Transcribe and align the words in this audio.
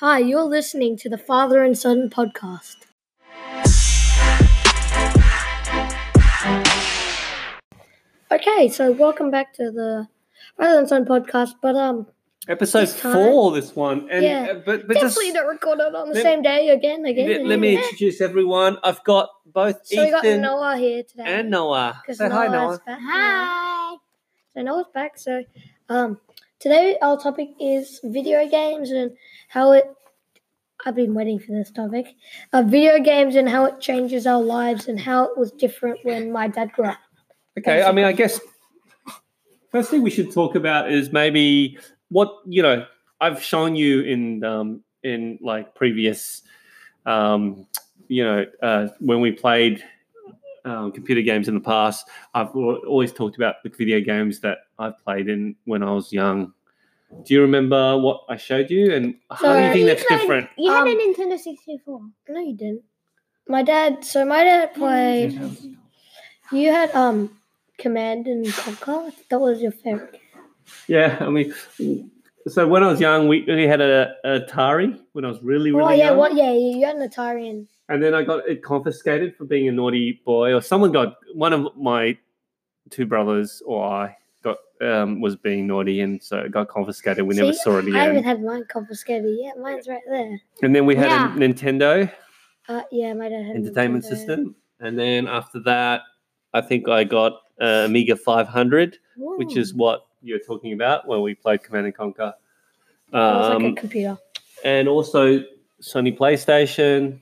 Hi, 0.00 0.18
you're 0.18 0.44
listening 0.44 0.96
to 0.98 1.08
the 1.08 1.16
Father 1.18 1.62
and 1.62 1.76
Son 1.78 2.10
podcast. 2.10 2.76
Okay, 8.32 8.68
so 8.68 8.92
welcome 8.92 9.30
back 9.30 9.52
to 9.54 9.70
the 9.72 10.06
Father 10.56 10.78
and 10.78 10.88
Son 10.88 11.04
podcast. 11.04 11.50
But 11.60 11.74
um, 11.74 12.06
Episode 12.48 12.80
This 12.82 13.00
time- 13.00 13.12
four, 13.12 13.52
this 13.52 13.74
one. 13.76 14.08
And, 14.10 14.24
Yeah. 14.24 14.48
uh, 14.52 14.54
but 14.64 14.86
but 14.86 14.96
just 14.96 15.16
definitely 15.16 15.32
not 15.32 15.46
recorded 15.46 15.94
on 15.94 16.08
the 16.08 16.14
let- 16.14 16.22
same 16.22 16.42
day 16.42 16.68
again. 16.70 17.04
Again. 17.04 17.28
let, 17.28 17.46
let 17.46 17.58
me 17.60 17.72
again. 17.74 17.82
introduce 17.84 18.20
everyone. 18.20 18.78
I've 18.82 19.02
got 19.04 19.28
both 19.46 19.84
So 19.86 20.02
we 20.04 20.10
got 20.10 20.24
Noah 20.24 20.76
here 20.76 21.02
today. 21.02 21.24
and 21.26 21.50
Noah. 21.50 22.00
Because 22.02 22.18
Say 22.18 22.28
hi, 22.28 22.46
Noah. 22.46 22.80
back. 22.86 22.98
Hi. 23.02 23.96
So 24.54 24.62
Noah's 24.62 24.86
back. 24.94 25.18
So 25.18 25.42
um, 25.88 26.18
today 26.60 26.96
our 27.00 27.18
topic 27.18 27.48
is 27.58 28.00
video 28.04 28.48
games 28.48 28.90
and 28.90 29.16
how 29.48 29.72
it. 29.72 29.84
I've 30.86 30.94
been 30.94 31.12
waiting 31.12 31.38
for 31.38 31.52
this 31.52 31.70
topic. 31.70 32.14
Uh, 32.54 32.62
video 32.62 32.98
games 32.98 33.34
and 33.34 33.46
how 33.46 33.66
it 33.66 33.80
changes 33.80 34.26
our 34.26 34.40
lives 34.40 34.88
and 34.88 34.98
how 34.98 35.24
it 35.24 35.36
was 35.36 35.52
different 35.52 35.98
when 36.04 36.32
my 36.32 36.48
dad 36.48 36.72
grew 36.72 36.86
up. 36.86 36.96
Okay, 37.58 37.82
I 37.82 37.92
mean, 37.92 38.06
I 38.06 38.12
guess 38.12 38.40
first 39.70 39.90
thing 39.90 40.00
we 40.00 40.08
should 40.08 40.32
talk 40.32 40.54
about 40.54 40.90
is 40.90 41.12
maybe 41.12 41.78
what 42.08 42.38
you 42.46 42.62
know. 42.62 42.86
I've 43.22 43.42
shown 43.42 43.76
you 43.76 44.00
in 44.00 44.42
um, 44.44 44.82
in 45.02 45.38
like 45.42 45.74
previous, 45.74 46.42
um, 47.04 47.66
you 48.08 48.24
know, 48.24 48.46
uh, 48.62 48.88
when 49.00 49.20
we 49.20 49.32
played 49.32 49.84
um, 50.64 50.92
computer 50.92 51.22
games 51.22 51.48
in 51.48 51.54
the 51.54 51.60
past. 51.60 52.08
I've 52.34 52.54
always 52.54 53.12
talked 53.12 53.36
about 53.36 53.56
the 53.64 53.70
video 53.70 54.00
games 54.00 54.40
that 54.40 54.58
I've 54.78 54.98
played 55.04 55.28
in 55.28 55.56
when 55.64 55.82
I 55.82 55.92
was 55.92 56.12
young. 56.12 56.52
Do 57.24 57.34
you 57.34 57.40
remember 57.42 57.98
what 57.98 58.20
I 58.28 58.36
showed 58.36 58.70
you, 58.70 58.94
and 58.94 59.16
how 59.30 59.54
do 59.56 59.60
you 59.60 59.72
think 59.72 59.78
You 59.80 59.86
that's 59.86 60.04
played- 60.04 60.20
different? 60.20 60.48
You 60.56 60.70
had 60.70 60.82
Um, 60.82 60.88
a 60.88 60.94
Nintendo 60.94 61.38
64. 61.38 62.00
No, 62.28 62.40
you 62.40 62.54
didn't. 62.56 62.82
My 63.48 63.62
dad. 63.62 64.04
So 64.04 64.24
my 64.24 64.44
dad 64.44 64.74
played. 64.74 65.40
You 66.52 66.70
had 66.72 66.94
um, 66.94 67.36
Command 67.78 68.26
and 68.28 68.46
Conquer. 68.52 69.10
That 69.28 69.40
was 69.40 69.60
your 69.60 69.72
favorite. 69.72 70.20
Yeah, 70.86 71.16
I 71.20 71.30
mean, 71.30 71.52
so 72.46 72.68
when 72.68 72.84
I 72.84 72.88
was 72.88 73.00
young, 73.00 73.26
we, 73.26 73.42
we 73.42 73.64
had 73.64 73.80
a, 73.80 74.14
a 74.24 74.40
Atari 74.40 74.96
when 75.12 75.24
I 75.24 75.28
was 75.28 75.42
really, 75.42 75.72
really 75.72 75.94
oh 75.94 75.96
yeah, 75.96 76.04
young. 76.10 76.16
what? 76.18 76.34
Yeah, 76.36 76.52
you 76.52 76.84
had 76.86 76.94
an 76.94 77.08
Atari 77.08 77.50
and 77.50 77.66
And 77.90 78.00
then 78.00 78.14
I 78.14 78.22
got 78.22 78.48
it 78.48 78.62
confiscated 78.62 79.36
for 79.36 79.44
being 79.44 79.68
a 79.68 79.72
naughty 79.72 80.22
boy, 80.24 80.54
or 80.54 80.62
someone 80.62 80.92
got 80.92 81.16
one 81.34 81.52
of 81.52 81.76
my 81.76 82.16
two 82.88 83.04
brothers 83.04 83.62
or 83.66 83.84
I 83.84 84.16
got 84.44 84.58
um, 84.80 85.20
was 85.20 85.34
being 85.34 85.66
naughty, 85.66 86.00
and 86.00 86.22
so 86.22 86.38
it 86.38 86.52
got 86.52 86.68
confiscated. 86.68 87.26
We 87.26 87.34
never 87.34 87.52
saw 87.52 87.78
it 87.78 87.88
again. 87.88 87.96
I 87.96 88.04
haven't 88.04 88.22
had 88.22 88.42
mine 88.42 88.64
confiscated 88.68 89.36
yet. 89.38 89.58
Mine's 89.58 89.88
right 89.88 90.00
there. 90.08 90.40
And 90.62 90.74
then 90.74 90.86
we 90.86 90.94
had 90.94 91.10
Yeah. 91.10 91.34
a 91.34 91.36
Nintendo 91.36 92.10
Uh, 92.68 92.82
yeah, 92.92 93.12
my 93.12 93.28
dad 93.28 93.44
had 93.44 93.56
entertainment 93.56 94.04
Nintendo. 94.04 94.08
system, 94.08 94.54
and 94.78 94.96
then 94.96 95.26
after 95.26 95.58
that, 95.64 96.02
I 96.54 96.60
think 96.60 96.88
I 96.88 97.02
got 97.02 97.32
uh, 97.60 97.84
Amiga 97.86 98.14
500, 98.14 98.98
which 99.16 99.56
is 99.56 99.74
what 99.74 100.06
you're 100.22 100.38
talking 100.38 100.74
about 100.74 101.08
when 101.08 101.22
we 101.22 101.34
played 101.34 101.64
Command 101.64 101.86
and 101.86 101.94
Conquer. 101.94 102.32
It 103.08 103.16
was 103.16 103.50
Um, 103.50 103.62
like 103.64 103.72
a 103.72 103.80
computer. 103.80 104.18
and 104.64 104.88
also 104.88 105.42
Sony 105.82 106.16
PlayStation. 106.16 107.20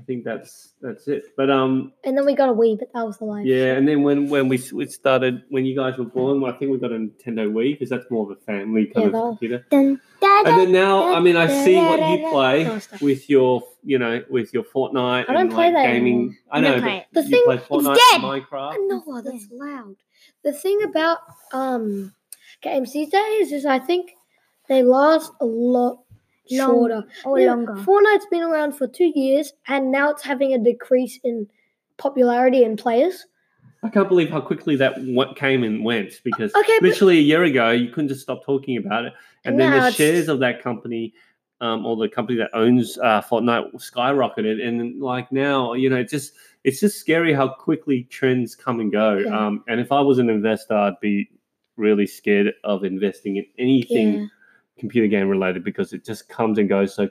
I 0.00 0.04
think 0.04 0.24
that's 0.24 0.72
that's 0.80 1.06
it. 1.06 1.24
But 1.36 1.50
um, 1.50 1.92
And 2.04 2.16
then 2.16 2.24
we 2.24 2.34
got 2.34 2.48
a 2.48 2.52
Wii, 2.52 2.78
but 2.78 2.92
that 2.94 3.04
was 3.06 3.18
the 3.18 3.26
life. 3.26 3.44
yeah. 3.46 3.74
And 3.74 3.86
then 3.86 4.02
when 4.02 4.28
when 4.30 4.48
we 4.48 4.58
we 4.72 4.86
started 4.86 5.42
when 5.50 5.66
you 5.66 5.76
guys 5.76 5.98
were 5.98 6.06
born, 6.06 6.42
I 6.44 6.52
think 6.52 6.72
we 6.72 6.78
got 6.78 6.92
a 6.92 6.96
Nintendo 6.96 7.50
Wii 7.52 7.72
because 7.74 7.90
that's 7.90 8.10
more 8.10 8.24
of 8.30 8.36
a 8.36 8.40
family 8.40 8.86
kind 8.86 8.96
Yeah, 8.96 9.06
of 9.06 9.12
that- 9.12 9.20
computer. 9.28 9.66
Dun, 9.70 10.00
da, 10.20 10.42
And 10.46 10.58
then 10.60 10.72
now, 10.72 11.12
I 11.14 11.20
mean, 11.20 11.36
I 11.36 11.46
see 11.64 11.76
what 11.76 12.00
you 12.00 12.28
play 12.30 12.64
No, 12.64 12.78
stop. 12.78 13.02
with 13.02 13.28
your 13.28 13.62
you 13.84 13.98
know 13.98 14.24
with 14.30 14.54
your 14.54 14.64
Fortnite. 14.64 15.28
I 15.28 15.32
don't 15.34 15.36
and 15.42 15.50
play 15.50 15.66
like 15.66 15.74
that 15.74 15.86
gaming. 15.92 16.14
anymore. 16.14 16.34
I 16.50 16.56
I 16.56 16.60
know, 16.62 16.68
don't 16.70 16.80
but 16.80 16.82
play 16.88 16.96
it. 16.96 17.06
The 17.12 17.22
you 17.22 17.28
thing- 17.28 17.44
play 17.44 17.58
Fortnite, 17.58 17.94
dead. 17.96 18.20
Minecraft. 18.22 18.76
No, 18.88 19.20
that's 19.22 19.48
loud. 19.52 19.96
The 20.42 20.52
thing 20.54 20.82
about 20.84 21.18
um 21.52 22.14
games 22.62 22.92
these 22.94 23.10
days 23.10 23.52
is 23.52 23.66
I 23.66 23.78
think 23.78 24.12
they 24.68 24.82
last 24.82 25.32
a 25.40 25.44
lot 25.44 25.98
Long- 26.50 26.70
shorter. 26.70 27.04
or 27.24 27.38
Yeah, 27.40 27.54
longer. 27.54 27.74
Fortnite's 27.74 28.26
been 28.30 28.42
around 28.42 28.72
for 28.72 28.86
two 28.86 29.12
years, 29.14 29.52
and 29.68 29.90
now 29.92 30.10
it's 30.10 30.22
having 30.22 30.52
a 30.54 30.58
decrease 30.58 31.18
in 31.24 31.46
popularity 31.98 32.64
and 32.64 32.78
players. 32.78 33.26
I 33.84 33.88
can't 33.88 34.08
believe 34.08 34.30
how 34.30 34.40
quickly 34.40 34.76
that 34.76 35.00
what 35.02 35.34
came 35.36 35.64
and 35.64 35.84
went 35.84 36.20
because 36.22 36.54
Okay, 36.54 36.78
literally 36.80 37.18
a 37.18 37.22
year 37.22 37.42
ago 37.42 37.70
you 37.70 37.88
couldn't 37.88 38.08
just 38.08 38.20
stop 38.20 38.44
talking 38.44 38.76
about 38.76 39.04
it, 39.06 39.12
and 39.44 39.58
then 39.58 39.72
the 39.72 39.90
shares 39.90 40.28
of 40.28 40.38
that 40.40 40.62
company, 40.62 41.14
um, 41.60 41.84
or 41.84 41.96
the 41.96 42.08
company 42.08 42.38
that 42.38 42.50
owns 42.54 42.96
uh, 42.98 43.20
Fortnite, 43.22 43.72
skyrocketed, 43.74 44.64
and 44.66 45.00
like 45.00 45.30
now, 45.32 45.72
you 45.74 45.90
know, 45.90 45.96
it's 45.96 46.12
just 46.12 46.32
it's 46.64 46.78
just 46.78 46.98
scary 46.98 47.32
how 47.32 47.48
quickly 47.48 48.04
trends 48.04 48.54
come 48.54 48.78
and 48.78 48.92
go. 48.92 49.18
Yeah. 49.18 49.46
Um, 49.46 49.64
and 49.66 49.80
if 49.80 49.90
I 49.90 50.00
was 50.00 50.18
an 50.18 50.30
investor, 50.30 50.74
I'd 50.74 51.00
be 51.00 51.28
really 51.76 52.06
scared 52.06 52.52
of 52.62 52.84
investing 52.84 53.36
in 53.36 53.46
anything 53.58 54.14
Yeah. 54.14 54.26
Computer 54.82 55.06
game 55.08 55.28
related 55.28 55.64
because 55.64 55.92
it 55.92 56.04
just 56.04 56.28
comes 56.28 56.58
and 56.58 56.68
goes 56.68 56.94
so 56.94 57.08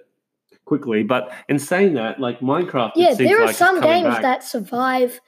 quickly. 0.65 1.03
But 1.03 1.31
in 1.49 1.57
saying 1.57 1.93
that, 1.95 2.19
like 2.19 2.39
Minecraft, 2.41 2.91
it 2.95 2.99
Yeah, 2.99 3.13
seems 3.13 3.29
there 3.29 3.41
are 3.41 3.47
like 3.47 3.55
some 3.55 3.81
games 3.81 4.07
back. 4.09 4.21
that 4.21 4.43
survive. 4.43 5.19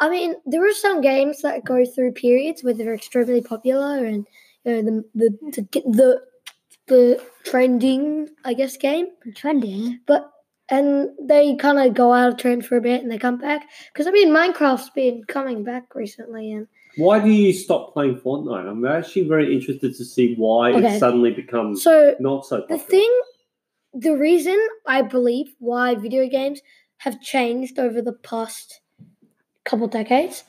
I 0.00 0.08
mean, 0.08 0.34
there 0.46 0.66
are 0.68 0.72
some 0.72 1.00
games 1.00 1.42
that 1.42 1.64
go 1.64 1.84
through 1.84 2.12
periods 2.12 2.64
where 2.64 2.74
they're 2.74 2.94
extremely 2.94 3.42
popular 3.42 4.04
and 4.04 4.26
you 4.64 4.72
know 4.72 4.82
the 4.82 5.04
the 5.14 5.28
the 5.52 5.80
the, 5.98 6.22
the 6.88 7.22
trending, 7.44 8.28
I 8.44 8.54
guess, 8.54 8.76
game. 8.76 9.08
Trending. 9.34 10.00
But 10.06 10.30
and 10.68 11.10
they 11.20 11.54
kind 11.56 11.78
of 11.78 11.92
go 11.94 12.12
out 12.14 12.30
of 12.32 12.38
trend 12.38 12.64
for 12.64 12.76
a 12.76 12.80
bit 12.80 13.02
and 13.02 13.10
they 13.10 13.18
come 13.18 13.36
back 13.38 13.68
because 13.92 14.06
I 14.06 14.10
mean 14.10 14.28
Minecraft's 14.30 14.90
been 14.90 15.22
coming 15.24 15.64
back 15.64 15.94
recently 15.94 16.52
and 16.52 16.66
Why 16.96 17.20
do 17.20 17.30
you 17.30 17.52
stop 17.52 17.92
playing 17.92 18.16
Fortnite? 18.20 18.68
I'm 18.68 18.84
actually 18.86 19.26
very 19.28 19.54
interested 19.54 19.94
to 19.96 20.04
see 20.04 20.34
why 20.36 20.72
Okay. 20.72 20.96
it 20.96 20.98
suddenly 21.00 21.30
becomes 21.32 21.82
so 21.82 22.14
not 22.20 22.44
so 22.46 22.60
Popular. 22.60 22.78
the 22.78 22.84
thing, 22.84 23.20
the 23.94 24.16
reason 24.16 24.58
I 24.86 25.02
believe 25.02 25.54
why 25.58 25.94
video 25.94 26.28
games 26.28 26.60
have 26.98 27.20
changed 27.20 27.78
over 27.78 28.02
the 28.02 28.12
past 28.12 28.80
couple 29.64 29.86
decades 29.88 30.44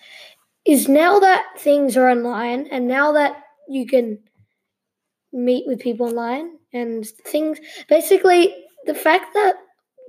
is 0.65 0.87
now 0.87 1.19
that 1.19 1.45
things 1.57 1.95
are 1.97 2.09
online 2.09 2.67
and 2.71 2.87
now 2.87 3.11
that 3.13 3.37
you 3.69 3.85
can 3.85 4.19
meet 5.31 5.65
with 5.67 5.79
people 5.79 6.07
online 6.07 6.57
and 6.73 7.05
things 7.25 7.59
basically 7.89 8.53
the 8.85 8.93
fact 8.93 9.33
that 9.33 9.55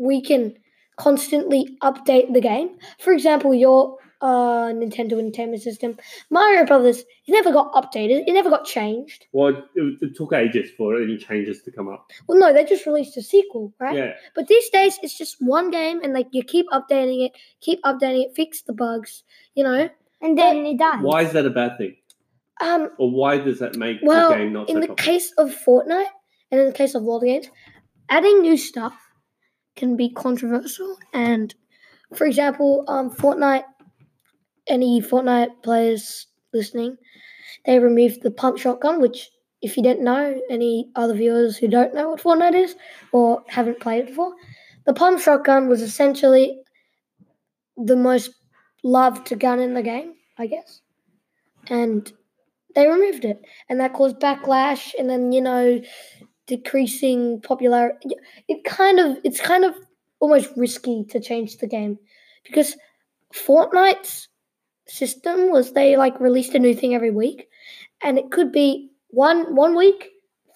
we 0.01 0.21
can 0.21 0.55
constantly 0.97 1.77
update 1.83 2.33
the 2.33 2.41
game 2.41 2.77
for 2.99 3.13
example 3.13 3.55
your 3.55 3.97
uh, 4.21 4.67
nintendo 4.73 5.19
entertainment 5.19 5.63
system 5.63 5.97
mario 6.31 6.65
brothers 6.65 7.01
it 7.01 7.33
never 7.33 7.53
got 7.53 7.73
updated 7.75 8.23
it 8.27 8.33
never 8.33 8.51
got 8.51 8.65
changed 8.65 9.27
well, 9.33 9.49
it, 9.49 9.99
it 10.01 10.17
took 10.17 10.33
ages 10.33 10.71
for 10.77 10.97
any 11.01 11.17
changes 11.19 11.63
to 11.63 11.71
come 11.71 11.89
up. 11.89 12.11
well 12.29 12.39
no 12.39 12.53
they 12.53 12.65
just 12.65 12.87
released 12.87 13.17
a 13.17 13.23
sequel 13.23 13.73
right 13.81 13.97
Yeah, 13.97 14.13
But 14.35 14.47
these 14.49 14.69
days, 14.71 14.99
it's 15.03 15.17
just 15.19 15.37
one 15.41 15.71
game, 15.71 16.01
and 16.03 16.13
like 16.13 16.29
you 16.33 16.43
keep 16.43 16.67
updating 16.71 17.27
it, 17.27 17.33
keep 17.61 17.83
updating 17.83 18.25
it, 18.25 18.35
fix 18.35 18.63
the 18.63 18.73
bugs. 18.73 19.23
You 19.55 19.65
know. 19.65 19.91
And 20.23 20.39
then 20.39 20.65
it 20.65 20.79
dies. 20.79 21.03
why 21.03 21.23
is 21.23 21.33
that 21.33 21.45
a 21.47 21.51
bad 21.51 21.77
thing? 21.79 21.97
Um. 22.61 22.91
Or 22.99 23.11
why 23.11 23.39
does 23.39 23.59
that 23.59 23.77
make 23.77 23.99
Well, 24.03 24.31
the 24.31 24.37
game 24.37 24.53
not 24.53 24.69
in 24.71 24.77
so 24.77 24.81
the 24.81 24.89
popular? 24.89 25.13
case 25.13 25.33
of 25.37 25.51
Fortnite, 25.51 26.13
and 26.51 26.61
in 26.61 26.67
the 26.67 26.73
case 26.73 26.95
of 26.95 27.03
a 27.03 27.05
lot 27.05 27.19
of 27.19 27.25
games, 27.25 27.47
adding 28.09 28.41
new 28.41 28.57
stuff 28.57 28.95
can 29.77 29.97
be 29.97 30.09
controversial. 30.09 30.97
And 31.13 31.55
for 32.15 32.27
example, 32.27 32.85
um, 32.89 33.11
Fortnite. 33.11 33.65
Any 34.67 35.01
Fortnite 35.01 35.63
players 35.63 36.27
listening, 36.53 36.97
they 37.67 37.79
removed 37.79 38.23
the 38.23 38.31
pump 38.31 38.59
shotgun, 38.59 39.01
which. 39.01 39.31
If 39.63 39.79
you 39.79 39.83
don't 39.83 40.03
know, 40.03 40.39
any 40.51 40.91
other 40.95 41.15
viewers 41.15 41.57
who 41.57 41.69
don't 41.69 41.95
know 41.95 42.11
what 42.11 42.21
Fortnite 42.21 42.55
is 42.55 42.77
or 43.13 43.43
haven't 43.49 43.81
played 43.81 44.01
it 44.01 44.09
before, 44.09 44.35
the 44.85 44.93
pump 44.93 45.19
shotgun 45.19 45.71
was 45.71 45.81
essentially 45.81 46.61
the 47.79 47.97
most 47.97 48.35
loved 48.83 49.39
gun 49.41 49.61
in 49.61 49.73
the 49.73 49.83
game, 49.83 50.17
I 50.37 50.49
guess. 50.49 50.83
And 51.69 52.13
they 52.75 52.87
removed 52.87 53.25
it. 53.25 53.41
And 53.71 53.81
that 53.81 53.95
caused 53.95 54.21
backlash 54.21 54.93
and 54.99 55.09
then, 55.09 55.33
you 55.33 55.41
know, 55.41 55.81
decreasing 56.47 57.41
popularity. 57.41 58.11
It 58.49 58.65
kind 58.65 59.01
of 59.01 59.17
it's 59.25 59.41
kind 59.41 59.65
of 59.65 59.75
almost 60.21 60.51
risky 60.57 61.05
to 61.09 61.21
change 61.21 61.57
the 61.57 61.67
game. 61.67 61.99
Because 62.45 62.77
Fortnite's 63.33 64.29
system 64.87 65.51
was 65.51 65.73
they 65.73 65.97
like 65.97 66.19
released 66.21 66.55
a 66.55 66.59
new 66.59 66.75
thing 66.75 66.95
every 66.95 67.11
week. 67.11 67.49
And 68.03 68.19
it 68.19 68.31
could 68.31 68.53
be 68.53 68.91
one 69.09 69.55
one 69.55 69.77
week, 69.77 70.11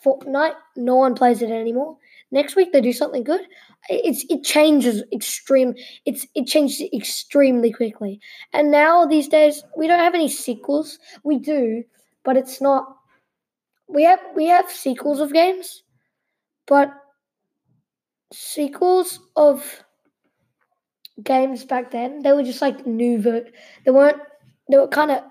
Fortnite, 0.04 0.54
no 0.76 0.96
one 0.96 1.14
plays 1.14 1.42
it 1.42 1.50
anymore. 1.50 1.96
Next 2.30 2.56
week 2.56 2.72
they 2.72 2.80
do 2.80 2.92
something 2.92 3.25
good. 3.25 3.40
It's 3.88 4.25
it 4.28 4.44
changes 4.44 5.02
extreme. 5.12 5.75
It's 6.04 6.26
it 6.34 6.46
changes 6.46 6.86
extremely 6.92 7.72
quickly. 7.72 8.20
And 8.52 8.70
now 8.70 9.06
these 9.06 9.28
days 9.28 9.62
we 9.76 9.86
don't 9.86 10.00
have 10.00 10.14
any 10.14 10.28
sequels. 10.28 10.98
We 11.24 11.38
do, 11.38 11.84
but 12.24 12.36
it's 12.36 12.60
not. 12.60 12.96
We 13.88 14.04
have 14.04 14.20
we 14.36 14.46
have 14.46 14.70
sequels 14.70 15.20
of 15.20 15.32
games, 15.32 15.82
but 16.66 16.92
sequels 18.32 19.20
of 19.36 19.84
games 21.23 21.65
back 21.65 21.91
then. 21.91 22.23
They 22.23 22.32
were 22.32 22.43
just 22.43 22.62
like 22.62 22.87
new. 22.87 23.20
Ver- 23.20 23.47
they 23.85 23.91
weren't. 23.91 24.20
They 24.70 24.76
were 24.76 24.88
kind 24.88 25.11
of. 25.11 25.23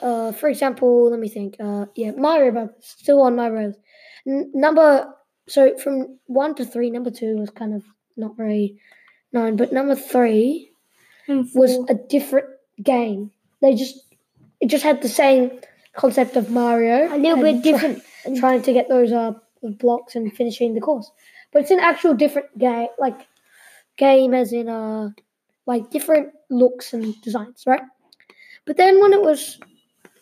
Uh, 0.00 0.32
for 0.32 0.48
example, 0.48 1.10
let 1.10 1.18
me 1.18 1.28
think. 1.28 1.56
Uh, 1.60 1.86
yeah, 1.96 2.12
Mario 2.12 2.52
Brothers 2.52 2.74
still 2.80 3.20
on 3.22 3.34
my 3.36 3.48
road. 3.48 3.74
N- 4.26 4.50
number 4.54 5.12
so 5.48 5.76
from 5.78 6.18
one 6.26 6.54
to 6.56 6.64
three, 6.64 6.90
number 6.90 7.10
two 7.10 7.36
was 7.36 7.50
kind 7.50 7.74
of 7.74 7.82
not 8.16 8.36
very 8.36 8.78
known, 9.32 9.56
but 9.56 9.72
number 9.72 9.94
three 9.96 10.70
was 11.54 11.78
a 11.90 11.94
different 11.94 12.46
game. 12.82 13.30
They 13.60 13.74
just 13.74 13.96
it 14.60 14.68
just 14.68 14.84
had 14.84 15.02
the 15.02 15.08
same 15.08 15.50
concept 15.94 16.36
of 16.36 16.50
Mario, 16.50 17.14
a 17.14 17.18
little 17.18 17.42
bit 17.42 17.62
different. 17.62 18.02
try- 18.24 18.38
trying 18.38 18.62
to 18.62 18.72
get 18.72 18.88
those 18.88 19.10
uh 19.12 19.32
blocks 19.62 20.14
and 20.14 20.32
finishing 20.32 20.74
the 20.74 20.80
course. 20.80 21.10
But 21.52 21.62
it's 21.62 21.70
an 21.70 21.80
actual 21.80 22.14
different 22.14 22.56
game, 22.58 22.88
like 22.98 23.26
game 23.98 24.32
as 24.34 24.52
in 24.52 24.68
uh 24.68 25.10
like 25.66 25.90
different 25.90 26.32
looks 26.50 26.94
and 26.94 27.14
designs, 27.22 27.64
right? 27.66 27.82
But 28.64 28.76
then 28.76 29.00
when 29.00 29.12
it 29.12 29.20
was 29.20 29.58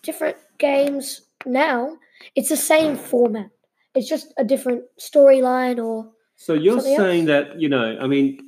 different 0.02 0.36
games 0.58 1.22
now, 1.44 1.96
it's 2.34 2.48
the 2.48 2.56
same 2.56 2.96
format. 2.96 3.50
It's 3.94 4.08
just 4.08 4.32
a 4.38 4.44
different 4.44 4.82
storyline 5.00 5.78
or 5.84 6.10
So 6.36 6.54
you're 6.54 6.76
Something 6.80 6.94
else? 6.94 7.02
saying 7.02 7.24
that 7.26 7.60
you 7.60 7.68
know, 7.68 7.96
I 8.00 8.06
mean, 8.06 8.40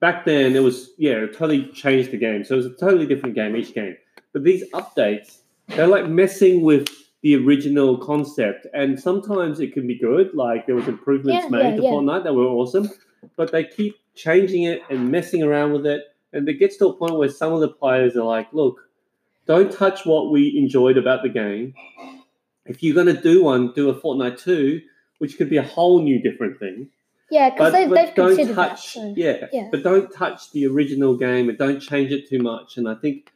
back 0.00 0.24
then 0.24 0.54
it 0.54 0.62
was 0.62 0.90
yeah, 0.98 1.24
it 1.24 1.32
totally 1.32 1.66
changed 1.72 2.10
the 2.10 2.18
game. 2.18 2.44
So 2.44 2.54
it 2.54 2.58
was 2.58 2.66
a 2.66 2.74
totally 2.76 3.06
different 3.06 3.34
game 3.34 3.56
each 3.56 3.74
game. 3.74 3.96
But 4.32 4.44
these 4.44 4.64
updates, 4.72 5.38
they're 5.68 5.86
like 5.88 6.06
messing 6.08 6.62
with 6.62 6.86
the 7.22 7.34
original 7.36 7.96
concept, 7.98 8.66
and 8.74 8.98
sometimes 9.00 9.58
it 9.60 9.72
can 9.72 9.86
be 9.86 9.98
good. 9.98 10.34
Like 10.34 10.66
there 10.66 10.76
was 10.76 10.86
improvements 10.86 11.44
Yeah, 11.44 11.50
made 11.50 11.70
yeah, 11.70 11.76
to 11.76 11.82
yeah. 11.82 11.90
Fortnite 11.90 12.24
that 12.24 12.34
were 12.34 12.44
awesome, 12.46 12.88
but 13.36 13.52
they 13.52 13.64
keep 13.64 13.96
changing 14.14 14.64
it 14.64 14.82
and 14.90 15.10
messing 15.10 15.42
around 15.42 15.72
with 15.72 15.86
it, 15.86 16.02
and 16.32 16.48
it 16.48 16.54
gets 16.54 16.76
to 16.78 16.88
a 16.88 16.92
point 16.92 17.16
where 17.16 17.28
some 17.28 17.52
of 17.52 17.60
the 17.60 17.68
players 17.68 18.16
are 18.16 18.24
like, 18.24 18.52
"Look, 18.52 18.80
don't 19.46 19.72
touch 19.72 20.04
what 20.04 20.30
we 20.30 20.56
enjoyed 20.58 20.98
about 20.98 21.22
the 21.22 21.28
game. 21.28 21.74
If 22.66 22.82
you're 22.82 22.94
going 22.94 23.14
to 23.14 23.20
do 23.20 23.44
one, 23.44 23.72
do 23.72 23.88
a 23.88 23.94
Fortnite 23.94 24.40
two, 24.40 24.80
which 25.18 25.38
could 25.38 25.48
be 25.48 25.56
a 25.56 25.62
whole 25.62 26.02
new 26.02 26.20
different 26.20 26.58
thing." 26.58 26.90
yeah, 27.30 27.50
because 27.50 27.72
they've, 27.72 27.88
but 27.88 27.94
they've 27.94 28.14
don't 28.14 28.36
considered 28.36 28.54
touch 28.54 28.94
that. 28.94 29.00
So. 29.00 29.14
yeah, 29.16 29.46
yeah. 29.52 29.68
but 29.70 29.82
don't 29.82 30.12
touch 30.12 30.50
the 30.52 30.66
original 30.66 31.16
game 31.16 31.48
and 31.48 31.58
don't 31.58 31.80
change 31.80 32.10
it 32.10 32.28
too 32.28 32.38
much 32.38 32.76
and 32.76 32.88
i 32.88 32.94
think 32.94 33.32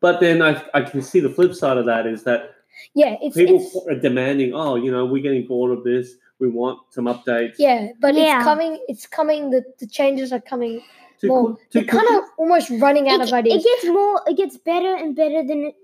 but 0.00 0.20
then 0.20 0.42
i, 0.42 0.62
I 0.74 0.82
can 0.82 1.02
see 1.02 1.20
the 1.20 1.30
flip 1.30 1.54
side 1.54 1.76
of 1.76 1.86
that 1.86 2.06
is 2.06 2.24
that 2.24 2.54
Yeah, 2.94 3.16
it's, 3.22 3.36
people 3.36 3.56
it's 3.56 3.76
are 3.88 3.98
demanding 3.98 4.52
oh 4.54 4.76
you 4.76 4.90
know 4.90 5.04
we're 5.04 5.22
getting 5.22 5.46
bored 5.46 5.76
of 5.76 5.84
this 5.84 6.14
we 6.44 6.50
want 6.50 6.78
some 6.90 7.06
updates 7.06 7.54
yeah, 7.58 7.88
but 8.00 8.14
Yeah. 8.14 8.36
it's 8.36 8.44
coming. 8.44 8.72
It's 8.88 9.06
coming. 9.06 9.50
The, 9.50 9.64
the 9.80 9.86
changes 9.86 10.32
are 10.32 10.40
coming 10.40 10.82
too, 11.20 11.28
more. 11.28 11.44
quick- 11.54 11.70
too 11.70 11.80
They're 11.80 11.88
kind 12.00 12.08
of 12.16 12.24
almost 12.36 12.70
running 12.84 13.08
out 13.08 13.20
It, 13.20 13.28
of 13.28 13.32
ideas. 13.32 13.64
it 13.64 13.68
gets 13.68 13.84
more. 13.98 14.20
It 14.26 14.36
gets 14.36 14.56
better 14.58 14.94
and 14.94 15.16
better. 15.16 15.42
Then 15.46 15.60
it 15.70 15.76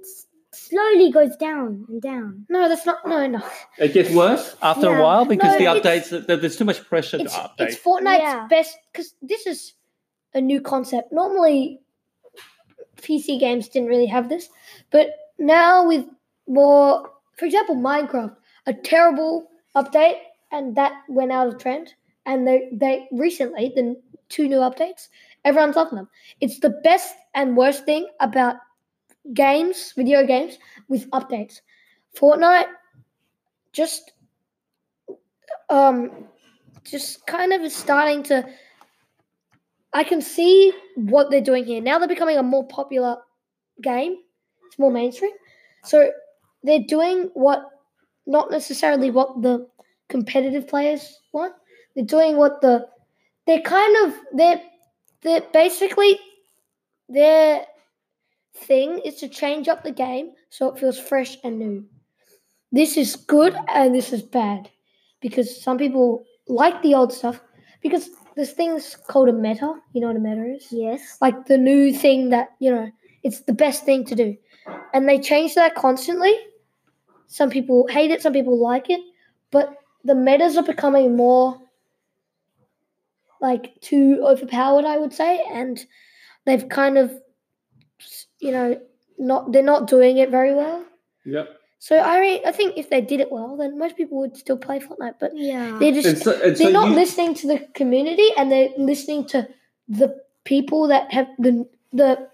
slowly 0.52 1.10
goes 1.10 1.36
down 1.36 1.86
and 1.88 2.02
down. 2.02 2.44
no, 2.48 2.68
that's 2.68 2.84
not. 2.84 3.06
No, 3.06 3.26
no. 3.26 3.42
it 3.78 3.92
gets 3.94 4.10
worse 4.10 4.56
after 4.62 4.88
a 4.94 5.02
while 5.02 5.24
because 5.24 5.52
No, 5.52 5.58
the 5.58 5.80
updates 5.80 6.10
that 6.26 6.40
there's 6.40 6.56
too 6.56 6.64
much 6.64 6.80
pressure 6.88 7.18
to 7.18 7.24
update 7.24 7.68
it's 7.68 7.76
Fortnite's 7.76 8.20
Yeah. 8.22 8.46
best 8.48 8.76
because 8.92 9.14
this 9.22 9.46
is 9.46 9.74
a 10.34 10.40
new 10.40 10.60
concept. 10.60 11.12
Normally, 11.12 11.80
PC 13.02 13.38
games 13.40 13.68
didn't 13.68 13.88
really 13.88 14.06
have 14.06 14.28
this, 14.28 14.48
but 14.90 15.06
now 15.38 15.86
with 15.86 16.04
more, 16.46 17.10
for 17.38 17.44
example, 17.46 17.76
Minecraft, 17.76 18.36
a 18.66 18.74
terrible 18.74 19.48
update, 19.74 20.18
and 20.52 20.76
that 20.76 20.92
went 21.08 21.32
out 21.32 21.48
of 21.48 21.58
trend. 21.58 21.94
And 22.26 22.46
they 22.46 22.68
they 22.72 23.08
recently 23.12 23.72
the 23.74 24.00
two 24.28 24.46
new 24.48 24.58
updates, 24.58 25.08
everyone's 25.44 25.76
loving 25.76 25.96
them. 25.96 26.08
It's 26.40 26.60
the 26.60 26.70
best 26.84 27.14
and 27.34 27.56
worst 27.56 27.84
thing 27.84 28.06
about 28.20 28.56
games, 29.34 29.92
video 29.96 30.26
games 30.26 30.58
with 30.88 31.10
updates. 31.10 31.60
Fortnite 32.16 32.66
just 33.72 34.12
um 35.68 36.28
just 36.84 37.26
kind 37.26 37.52
of 37.52 37.62
is 37.62 37.74
starting 37.74 38.22
to 38.24 38.48
I 39.92 40.04
can 40.04 40.20
see 40.20 40.72
what 40.94 41.30
they're 41.30 41.40
doing 41.40 41.64
here. 41.64 41.80
Now 41.80 41.98
they're 41.98 42.08
becoming 42.08 42.36
a 42.36 42.42
more 42.42 42.66
popular 42.68 43.18
game. 43.82 44.18
It's 44.66 44.78
more 44.78 44.90
mainstream. 44.90 45.32
So 45.84 46.10
they're 46.62 46.84
doing 46.86 47.30
what 47.34 47.64
not 48.26 48.50
necessarily 48.50 49.10
what 49.10 49.42
the 49.42 49.66
competitive 50.10 50.68
players 50.68 51.20
want. 51.32 51.54
They're 51.94 52.04
doing 52.04 52.36
what 52.36 52.60
the 52.60 52.86
they're 53.46 53.62
kind 53.62 53.96
of 54.04 54.14
they're 54.32 54.60
they're 55.22 55.42
basically 55.52 56.18
their 57.08 57.64
thing 58.54 59.00
is 59.04 59.16
to 59.16 59.28
change 59.28 59.68
up 59.68 59.82
the 59.82 59.92
game 59.92 60.32
so 60.50 60.68
it 60.68 60.78
feels 60.78 60.98
fresh 60.98 61.38
and 61.42 61.58
new. 61.58 61.84
This 62.72 62.96
is 62.96 63.16
good 63.16 63.56
and 63.68 63.94
this 63.94 64.12
is 64.12 64.22
bad 64.22 64.70
because 65.20 65.62
some 65.62 65.78
people 65.78 66.24
like 66.46 66.80
the 66.82 66.94
old 66.94 67.12
stuff 67.12 67.40
because 67.82 68.10
this 68.36 68.52
thing's 68.52 68.96
called 68.96 69.28
a 69.28 69.32
meta. 69.32 69.74
You 69.92 70.00
know 70.00 70.08
what 70.08 70.16
a 70.16 70.20
meta 70.20 70.54
is? 70.56 70.66
Yes. 70.70 71.18
Like 71.20 71.46
the 71.46 71.58
new 71.58 71.92
thing 71.92 72.30
that, 72.30 72.50
you 72.58 72.70
know, 72.70 72.90
it's 73.22 73.40
the 73.40 73.52
best 73.52 73.84
thing 73.84 74.04
to 74.06 74.14
do. 74.14 74.36
And 74.94 75.08
they 75.08 75.18
change 75.18 75.54
that 75.54 75.74
constantly. 75.74 76.34
Some 77.26 77.50
people 77.50 77.86
hate 77.88 78.10
it, 78.10 78.22
some 78.22 78.32
people 78.32 78.58
like 78.58 78.90
it, 78.90 79.00
but 79.50 79.76
the 80.04 80.14
metas 80.14 80.56
are 80.56 80.62
becoming 80.62 81.16
more 81.16 81.58
like 83.40 83.80
too 83.80 84.22
overpowered, 84.24 84.84
I 84.84 84.98
would 84.98 85.12
say, 85.12 85.42
and 85.52 85.78
they've 86.44 86.68
kind 86.68 86.98
of 86.98 87.12
you 88.38 88.52
know, 88.52 88.80
not 89.18 89.52
they're 89.52 89.62
not 89.62 89.86
doing 89.86 90.18
it 90.18 90.30
very 90.30 90.54
well. 90.54 90.84
yep 91.24 91.48
So 91.78 91.98
I 91.98 92.20
mean, 92.20 92.40
I 92.46 92.52
think 92.52 92.74
if 92.76 92.90
they 92.90 93.00
did 93.00 93.20
it 93.20 93.30
well, 93.30 93.56
then 93.56 93.78
most 93.78 93.96
people 93.96 94.18
would 94.18 94.36
still 94.36 94.56
play 94.56 94.80
Fortnite. 94.80 95.16
But 95.20 95.32
Yeah. 95.34 95.78
they're 95.78 95.92
just 95.92 96.08
and 96.08 96.18
so, 96.18 96.32
and 96.42 96.56
they're 96.56 96.72
not 96.72 96.90
you, 96.90 96.96
listening 96.96 97.34
to 97.34 97.46
the 97.46 97.58
community 97.74 98.28
and 98.36 98.50
they're 98.50 98.70
listening 98.78 99.26
to 99.28 99.48
the 99.88 100.16
people 100.44 100.88
that 100.88 101.12
have 101.12 101.28
the 101.38 101.68
the 101.92 102.28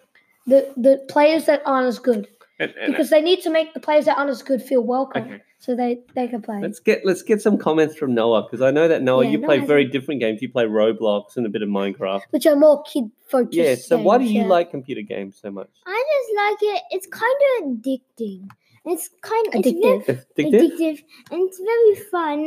the, 0.46 0.72
the 0.76 1.04
players 1.08 1.46
that 1.46 1.62
aren't 1.66 1.88
as 1.88 1.98
good 1.98 2.28
and- 2.58 2.74
and- 2.80 2.92
because 2.92 3.10
they 3.10 3.20
need 3.20 3.40
to 3.42 3.50
make 3.50 3.74
the 3.74 3.80
players 3.80 4.04
that 4.06 4.16
aren't 4.18 4.30
as 4.30 4.42
good 4.42 4.62
feel 4.62 4.82
welcome 4.82 5.24
okay 5.24 5.40
so 5.58 5.74
they 5.74 5.98
they 6.14 6.28
can 6.28 6.42
play. 6.42 6.60
Let's 6.60 6.80
get 6.80 7.04
let's 7.04 7.22
get 7.22 7.40
some 7.40 7.58
comments 7.58 7.96
from 7.96 8.14
Noah 8.14 8.42
because 8.44 8.60
I 8.60 8.70
know 8.70 8.88
that 8.88 9.02
Noah 9.02 9.24
Yeah, 9.24 9.30
you 9.30 9.38
Noah 9.38 9.46
play 9.48 9.58
very 9.58 9.84
a- 9.86 9.88
different 9.88 10.20
games. 10.20 10.42
You 10.42 10.48
play 10.50 10.64
Roblox 10.66 11.36
and 11.36 11.46
a 11.46 11.48
bit 11.48 11.62
of 11.62 11.68
Minecraft. 11.68 12.22
which 12.30 12.46
are 12.46 12.56
more 12.56 12.82
kid 12.82 13.10
focused. 13.28 13.54
Yeah. 13.54 13.74
So 13.74 13.98
why 13.98 14.18
do 14.18 14.24
you 14.24 14.42
yeah. 14.42 14.46
like 14.46 14.70
computer 14.70 15.02
games 15.02 15.38
so 15.40 15.50
much? 15.50 15.70
I 15.86 16.04
just 16.14 16.62
like 16.62 16.74
it. 16.74 16.82
It's 16.90 17.06
kind 17.06 17.36
of 17.58 17.78
addicting. 17.78 18.48
It's 18.86 19.10
kind. 19.20 19.46
It's 19.52 19.68
very 19.68 19.98
addictive? 19.98 20.24
Addictive? 20.38 20.52
addictive 20.52 21.02
and 21.32 21.40
it's 21.48 21.58
very 21.58 21.94
fun. 22.10 22.40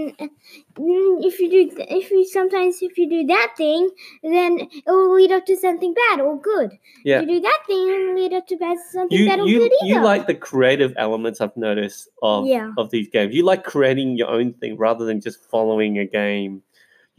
Mm, 0.79 1.25
If 1.25 1.39
you 1.39 1.49
do, 1.51 1.69
if 1.77 2.09
you 2.11 2.25
sometimes 2.25 2.81
if 2.81 2.97
you 2.97 3.09
do 3.09 3.27
that 3.27 3.53
thing, 3.57 3.89
then 4.23 4.59
it 4.59 4.83
will 4.87 5.13
lead 5.15 5.31
up 5.33 5.45
to 5.47 5.57
something 5.57 5.93
bad 5.93 6.21
or 6.21 6.39
good. 6.39 6.71
Yeah. 7.03 7.21
If 7.21 7.27
you 7.27 7.35
do 7.35 7.41
that 7.41 7.59
thing, 7.67 7.89
it 7.89 8.07
will 8.07 8.15
lead 8.15 8.33
up 8.33 8.47
to 8.47 8.55
bad 8.57 8.77
something 8.91 9.17
You 9.17 9.27
bad 9.27 9.39
or 9.41 9.47
you 9.47 9.59
good 9.59 9.71
you 9.83 10.01
like 10.01 10.27
the 10.27 10.35
creative 10.35 10.93
elements 10.95 11.41
I've 11.41 11.57
noticed 11.57 12.07
of 12.23 12.47
Yeah. 12.47 12.71
of 12.77 12.89
these 12.89 13.09
games. 13.09 13.35
You 13.35 13.43
like 13.43 13.63
creating 13.65 14.17
your 14.17 14.29
own 14.29 14.53
thing 14.53 14.77
rather 14.77 15.03
than 15.05 15.19
just 15.19 15.43
following 15.49 15.99
a 15.99 16.05
game. 16.05 16.63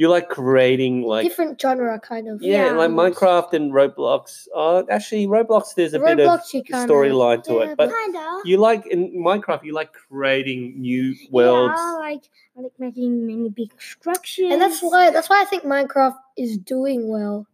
You 0.01 0.09
like 0.09 0.31
creating 0.31 1.03
like 1.03 1.25
different 1.29 1.61
genre 1.61 2.01
kind 2.01 2.27
of. 2.27 2.41
yeah, 2.41 2.69
Yeah. 2.69 2.73
like 2.73 2.91
Minecraft 2.91 3.53
and 3.53 3.71
Roblox. 3.71 4.49
Uh, 4.57 4.83
actually, 4.89 5.27
Roblox 5.27 5.75
there's 5.75 5.93
a 5.93 5.99
bit 5.99 6.19
of 6.19 6.27
Roblox, 6.27 6.55
you 6.55 6.63
kinda- 6.63 6.87
storyline 6.91 7.43
to 7.45 7.53
yeah, 7.57 7.73
it, 7.73 7.77
but 7.77 7.91
Kinda. 7.93 8.41
you 8.47 8.57
like 8.57 8.87
in 8.87 9.13
Minecraft 9.23 9.63
you 9.63 9.75
like 9.75 9.93
creating 9.93 10.81
new 10.81 11.15
worlds. 11.31 11.75
Yeah, 11.77 11.85
I 11.85 11.99
like 11.99 12.25
I 12.57 12.61
like 12.63 12.73
making 12.79 13.27
many 13.27 13.51
big 13.51 13.73
structures. 13.79 14.51
and 14.51 14.59
that's 14.63 14.81
why 14.81 15.11
that's 15.11 15.29
why 15.29 15.43
I 15.43 15.45
think 15.45 15.65
Minecraft 15.65 16.17
is 16.39 16.57
doing 16.57 17.07
well. 17.11 17.47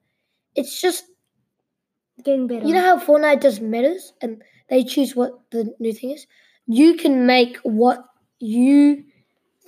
It's 0.55 0.81
just 0.81 1.03
getting 2.23 2.47
better. 2.47 2.65
you 2.65 2.75
know 2.75 2.81
how 2.81 2.99
Fortnite 3.00 3.41
does 3.41 3.61
metas 3.61 4.12
and 4.23 4.41
they 4.71 4.85
choose 4.85 5.17
what 5.17 5.33
the 5.50 5.75
new 5.81 5.93
thing 5.93 6.12
is. 6.12 6.29
You 6.69 6.95
can 6.95 7.26
make 7.26 7.57
what 7.65 8.05
you 8.38 9.03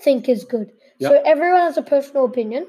think 0.00 0.28
is 0.28 0.44
good. 0.44 0.70
So 1.00 1.22
everyone 1.24 1.60
has 1.60 1.76
a 1.76 1.82
personal 1.82 2.24
opinion, 2.24 2.66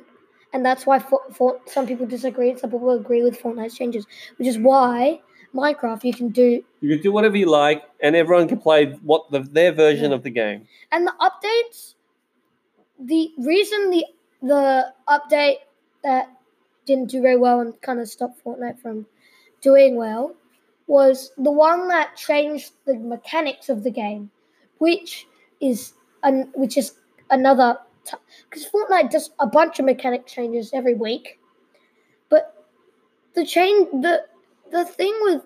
and 0.53 0.63
that's 0.65 0.85
why 0.85 0.99
for, 0.99 1.21
for 1.33 1.59
some 1.65 1.87
people 1.87 2.05
disagree 2.05 2.49
and 2.51 2.59
some 2.59 2.69
people 2.69 2.91
agree 2.91 3.23
with 3.23 3.39
Fortnite's 3.41 3.75
changes, 3.75 4.05
which 4.37 4.47
is 4.47 4.57
why 4.57 5.21
Minecraft 5.55 6.03
you 6.03 6.13
can 6.13 6.29
do 6.29 6.63
You 6.81 6.89
can 6.95 7.01
do 7.01 7.11
whatever 7.11 7.35
you 7.37 7.47
like, 7.47 7.83
and 8.01 8.15
everyone 8.15 8.47
can 8.47 8.59
play 8.59 8.91
what 9.01 9.31
the, 9.31 9.39
their 9.39 9.71
version 9.71 10.11
Yeah. 10.11 10.17
of 10.17 10.23
the 10.23 10.29
game. 10.29 10.67
and 10.91 11.07
the 11.07 11.13
updates. 11.19 11.95
The 12.99 13.31
reason 13.39 13.89
the 13.91 14.05
the 14.41 14.93
update 15.07 15.57
that 16.03 16.29
didn't 16.85 17.09
do 17.09 17.21
very 17.21 17.37
well 17.37 17.59
and 17.61 17.79
kind 17.81 17.99
of 17.99 18.07
stopped 18.09 18.43
Fortnite 18.43 18.79
from 18.79 19.05
doing 19.61 19.95
well 19.95 20.35
was 20.87 21.31
the 21.37 21.51
one 21.51 21.87
that 21.87 22.15
changed 22.15 22.71
the 22.85 22.95
mechanics 22.95 23.69
of 23.69 23.83
the 23.83 23.91
game, 23.91 24.31
which 24.79 25.27
is 25.61 25.93
an, 26.23 26.51
which 26.55 26.77
is 26.77 26.93
another 27.29 27.77
because 28.49 28.65
Fortnite 28.69 29.09
does 29.11 29.31
a 29.39 29.47
bunch 29.47 29.79
of 29.79 29.85
mechanic 29.85 30.25
changes 30.25 30.71
every 30.73 30.93
week, 30.93 31.39
but 32.29 32.65
the 33.33 33.45
change 33.45 33.89
the 33.91 34.25
the 34.71 34.85
thing 34.85 35.15
with 35.21 35.43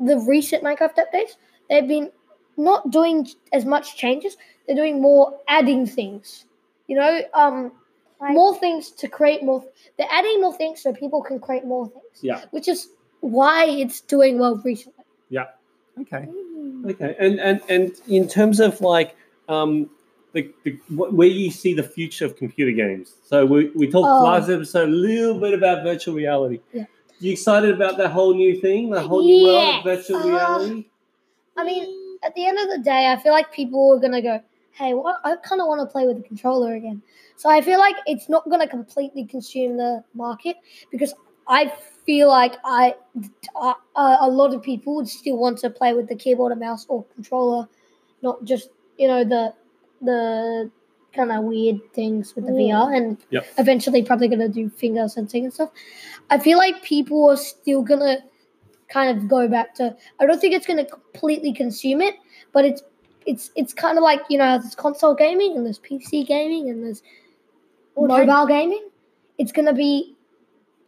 the 0.00 0.18
recent 0.20 0.62
Minecraft 0.62 0.96
updates, 0.96 1.36
they've 1.68 1.86
been 1.88 2.10
not 2.56 2.90
doing 2.90 3.28
as 3.52 3.64
much 3.64 3.96
changes. 3.96 4.36
They're 4.66 4.76
doing 4.76 5.00
more 5.00 5.38
adding 5.48 5.86
things. 5.86 6.46
You 6.86 6.96
know, 6.96 7.20
um, 7.34 7.72
Like- 8.20 8.34
more 8.34 8.54
things 8.56 8.90
to 8.92 9.08
create 9.08 9.42
more. 9.42 9.64
They're 9.96 10.08
adding 10.10 10.40
more 10.40 10.54
things 10.54 10.80
so 10.80 10.92
people 10.92 11.22
can 11.22 11.40
create 11.40 11.64
more 11.64 11.86
things. 11.88 12.18
Yeah. 12.22 12.44
which 12.52 12.68
is 12.68 12.88
why 13.20 13.64
it's 13.66 14.00
doing 14.02 14.38
well 14.38 14.56
recently. 14.64 15.04
Yeah. 15.30 15.46
Okay. 16.00 16.28
Mm. 16.28 16.90
Okay. 16.92 17.16
And 17.18 17.40
and 17.40 17.60
and 17.68 17.92
in 18.08 18.28
terms 18.28 18.60
of 18.60 18.80
like 18.80 19.16
um 19.48 19.90
the, 20.34 20.52
the 20.64 20.72
wh- 20.88 21.12
where 21.14 21.28
you 21.28 21.50
see 21.50 21.72
the 21.74 21.82
future 21.82 22.26
of 22.26 22.36
computer 22.36 22.72
games. 22.72 23.14
So 23.24 23.46
we 23.46 23.70
we 23.74 23.90
talked 23.90 24.08
Oh. 24.20 24.24
last 24.24 24.48
episode 24.50 24.88
a 24.88 24.92
little 24.92 25.38
bit 25.40 25.54
about 25.54 25.82
virtual 25.84 26.14
reality. 26.14 26.60
Yeah. 26.72 26.84
You 27.20 27.32
excited 27.32 27.70
about 27.74 27.96
that 27.98 28.10
whole 28.10 28.34
new 28.34 28.60
thing, 28.60 28.90
the 28.90 29.00
whole 29.00 29.22
new 29.24 29.44
world 29.46 29.76
of 29.76 29.84
virtual 29.84 30.16
Uh, 30.18 30.26
reality? 30.28 30.84
I 31.56 31.64
mean, 31.64 31.84
at 32.22 32.34
the 32.34 32.44
end 32.46 32.58
of 32.58 32.68
the 32.68 32.78
day, 32.78 33.10
I 33.12 33.16
feel 33.22 33.32
like 33.32 33.52
people 33.52 33.92
are 33.92 34.00
gonna 34.00 34.20
go, 34.20 34.40
"Hey, 34.72 34.92
what? 34.94 35.16
I 35.24 35.36
kind 35.36 35.60
of 35.62 35.68
want 35.68 35.80
to 35.80 35.86
play 35.86 36.06
with 36.06 36.16
the 36.20 36.22
controller 36.32 36.74
again." 36.74 37.00
So 37.36 37.48
I 37.48 37.60
feel 37.60 37.78
like 37.78 37.96
it's 38.06 38.28
not 38.28 38.48
gonna 38.50 38.66
completely 38.68 39.24
consume 39.24 39.76
the 39.76 40.02
market 40.14 40.56
because 40.90 41.14
I 41.46 41.72
feel 42.06 42.28
like 42.28 42.54
I, 42.64 42.94
uh, 43.54 43.74
a 44.20 44.28
lot 44.28 44.52
of 44.54 44.62
people 44.62 44.96
would 44.96 45.08
still 45.08 45.36
want 45.36 45.58
to 45.58 45.70
play 45.70 45.92
with 45.94 46.08
the 46.08 46.16
keyboard 46.16 46.50
and 46.52 46.60
mouse 46.60 46.84
or 46.88 47.04
controller, 47.14 47.68
not 48.22 48.42
just 48.44 48.70
you 48.98 49.08
know 49.08 49.22
the 49.24 49.54
the 50.04 50.70
kind 51.14 51.30
of 51.30 51.44
weird 51.44 51.80
things 51.92 52.34
with 52.34 52.46
the 52.46 52.52
Yeah. 52.52 52.74
VR 52.76 52.96
and 52.96 53.18
Yep. 53.30 53.46
eventually 53.58 54.02
probably 54.02 54.28
gonna 54.28 54.48
do 54.48 54.68
finger 54.68 55.08
sensing 55.08 55.44
and 55.44 55.52
stuff. 55.54 55.70
I 56.30 56.38
feel 56.38 56.58
like 56.58 56.82
people 56.82 57.28
are 57.30 57.36
still 57.36 57.82
gonna 57.82 58.18
kind 58.88 59.16
of 59.16 59.28
go 59.28 59.48
back 59.48 59.74
to 59.74 59.96
I 60.20 60.26
don't 60.26 60.40
think 60.40 60.54
it's 60.54 60.66
going 60.66 60.76
to 60.76 60.84
completely 60.84 61.52
consume 61.52 62.00
it, 62.00 62.14
but 62.52 62.64
it's 62.64 62.82
it's 63.26 63.50
it's 63.56 63.72
kind 63.72 63.96
of 63.96 64.04
like 64.04 64.20
you 64.28 64.38
know 64.38 64.58
there's 64.58 64.74
console 64.74 65.14
gaming 65.14 65.56
and 65.56 65.64
there's 65.64 65.78
PC 65.78 66.26
gaming 66.26 66.68
and 66.68 66.84
there's 66.84 67.02
Or 67.94 68.06
mobile 68.06 68.46
gaming. 68.46 68.88
It's 69.38 69.52
going 69.52 69.66
to 69.66 69.72
be 69.72 70.16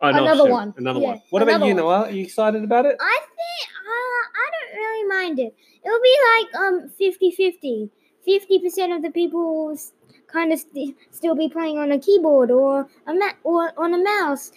Oh, 0.03 0.11
no, 0.11 0.25
Another 0.25 0.45
shoot, 0.45 0.51
one. 0.51 0.75
Another 0.77 1.01
Yeah, 1.01 1.07
one. 1.09 1.23
What 1.31 1.43
about 1.43 1.61
you, 1.61 1.69
one. 1.69 1.77
Noel? 1.77 2.05
Are 2.05 2.11
you 2.11 2.23
excited 2.23 2.63
about 2.63 2.85
it? 2.85 2.97
I 3.01 3.19
think 3.19 3.71
uh, 3.89 4.23
I 4.37 4.51
don't 4.53 4.79
really 4.79 5.09
mind 5.09 5.39
it. 5.39 5.55
It'll 5.83 6.03
be 6.03 6.17
like 6.37 6.55
um 6.63 6.91
50-50. 7.01 7.89
50% 8.27 8.97
of 8.97 9.03
the 9.03 9.11
people 9.11 9.69
will 9.69 9.79
kind 10.27 10.53
of 10.53 10.59
st- 10.59 10.97
still 11.11 11.35
be 11.37 11.49
playing 11.49 11.79
on 11.79 11.93
a 11.93 11.99
keyboard 11.99 12.51
or 12.51 12.89
a 13.07 13.15
ma- 13.15 13.39
or 13.45 13.73
on 13.79 13.95
a 13.95 13.99
mouse, 13.99 14.51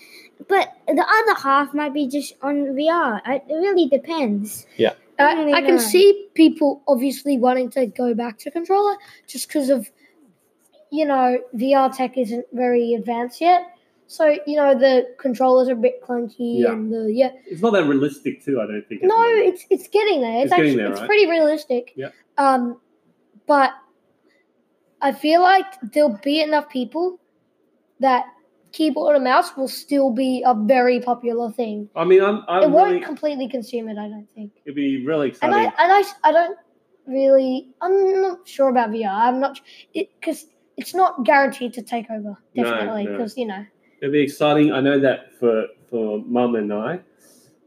but 0.47 0.73
the 0.87 1.05
other 1.07 1.39
half 1.39 1.73
might 1.73 1.93
be 1.93 2.07
just 2.07 2.33
on 2.41 2.55
VR. 2.77 3.21
It 3.27 3.43
it 3.49 3.53
really 3.55 3.87
depends. 3.87 4.65
I, 5.19 5.33
really 5.33 5.53
I 5.53 5.61
can 5.61 5.75
know. 5.75 5.81
see 5.81 6.27
people 6.33 6.81
obviously 6.87 7.37
wanting 7.37 7.69
to 7.71 7.85
go 7.87 8.13
back 8.13 8.37
to 8.39 8.51
controller 8.51 8.95
just 9.27 9.47
because 9.49 9.69
of 9.69 9.89
you 10.91 11.05
know 11.05 11.39
VR 11.55 11.95
tech 11.95 12.17
isn't 12.17 12.45
very 12.53 12.93
advanced 12.93 13.41
yet. 13.41 13.61
So 14.07 14.37
you 14.47 14.55
know 14.55 14.73
the 14.79 15.13
controllers 15.19 15.69
are 15.69 15.73
a 15.73 15.75
bit 15.75 16.01
clunky 16.01 16.61
Yeah. 16.63 16.71
and 16.71 16.91
the 16.91 17.11
yeah 17.13 17.31
It's 17.45 17.61
not 17.61 17.73
that 17.73 17.85
realistic, 17.85 18.43
too. 18.43 18.59
I 18.59 18.65
don't 18.65 18.85
think. 18.89 19.03
No, 19.03 19.15
it's 19.49 19.65
it's 19.69 19.87
getting 19.87 20.21
there. 20.21 20.41
It's, 20.43 20.45
It's 20.45 20.55
getting 20.55 20.65
actually 20.71 20.75
there, 20.77 20.91
it's 20.91 20.99
right? 21.01 21.07
pretty 21.07 21.27
realistic. 21.29 21.93
Yeah. 21.95 22.09
Um, 22.39 22.79
but 23.49 23.71
I 25.01 25.11
feel 25.11 25.41
like 25.41 25.65
there'll 25.91 26.19
be 26.23 26.39
enough 26.39 26.69
people 26.69 27.19
that 27.99 28.27
keyboard 28.71 29.15
and 29.15 29.23
mouse 29.23 29.57
will 29.57 29.67
still 29.67 30.11
be 30.11 30.43
a 30.45 30.53
very 30.53 30.99
popular 31.01 31.51
thing. 31.51 31.89
I 31.95 32.05
mean, 32.05 32.23
I'm. 32.23 32.43
I'm 32.47 32.63
it 32.63 32.69
won't 32.69 32.91
really. 32.91 33.03
completely 33.03 33.49
consume 33.49 33.89
it, 33.89 33.97
I 33.97 34.07
don't 34.07 34.27
think. 34.35 34.51
It'd 34.65 34.75
be 34.75 35.03
really 35.03 35.29
exciting. 35.29 35.55
And. 35.55 35.73
I 35.77 35.83
and 35.83 36.05
I, 36.23 36.29
I 36.29 36.31
don't 36.31 36.57
really. 37.07 37.69
I'm 37.81 38.21
not 38.21 38.47
sure 38.47 38.69
about 38.69 38.91
VR. 38.91 39.09
I'm 39.09 39.39
not 39.39 39.59
it 39.95 40.09
because 40.19 40.45
it's 40.77 40.93
not 40.93 41.25
guaranteed 41.25 41.73
to 41.73 41.81
take 41.81 42.05
over. 42.11 42.37
No, 42.53 42.63
Definitely 42.63 43.05
no. 43.05 43.11
because 43.13 43.35
you 43.35 43.47
know. 43.47 43.65
It'd 43.99 44.13
be 44.13 44.21
exciting. 44.21 44.71
I 44.71 44.79
know 44.79 44.99
that 44.99 45.33
for 45.39 45.65
for 45.89 46.19
Mum 46.25 46.53
and 46.53 46.71
I, 46.71 46.99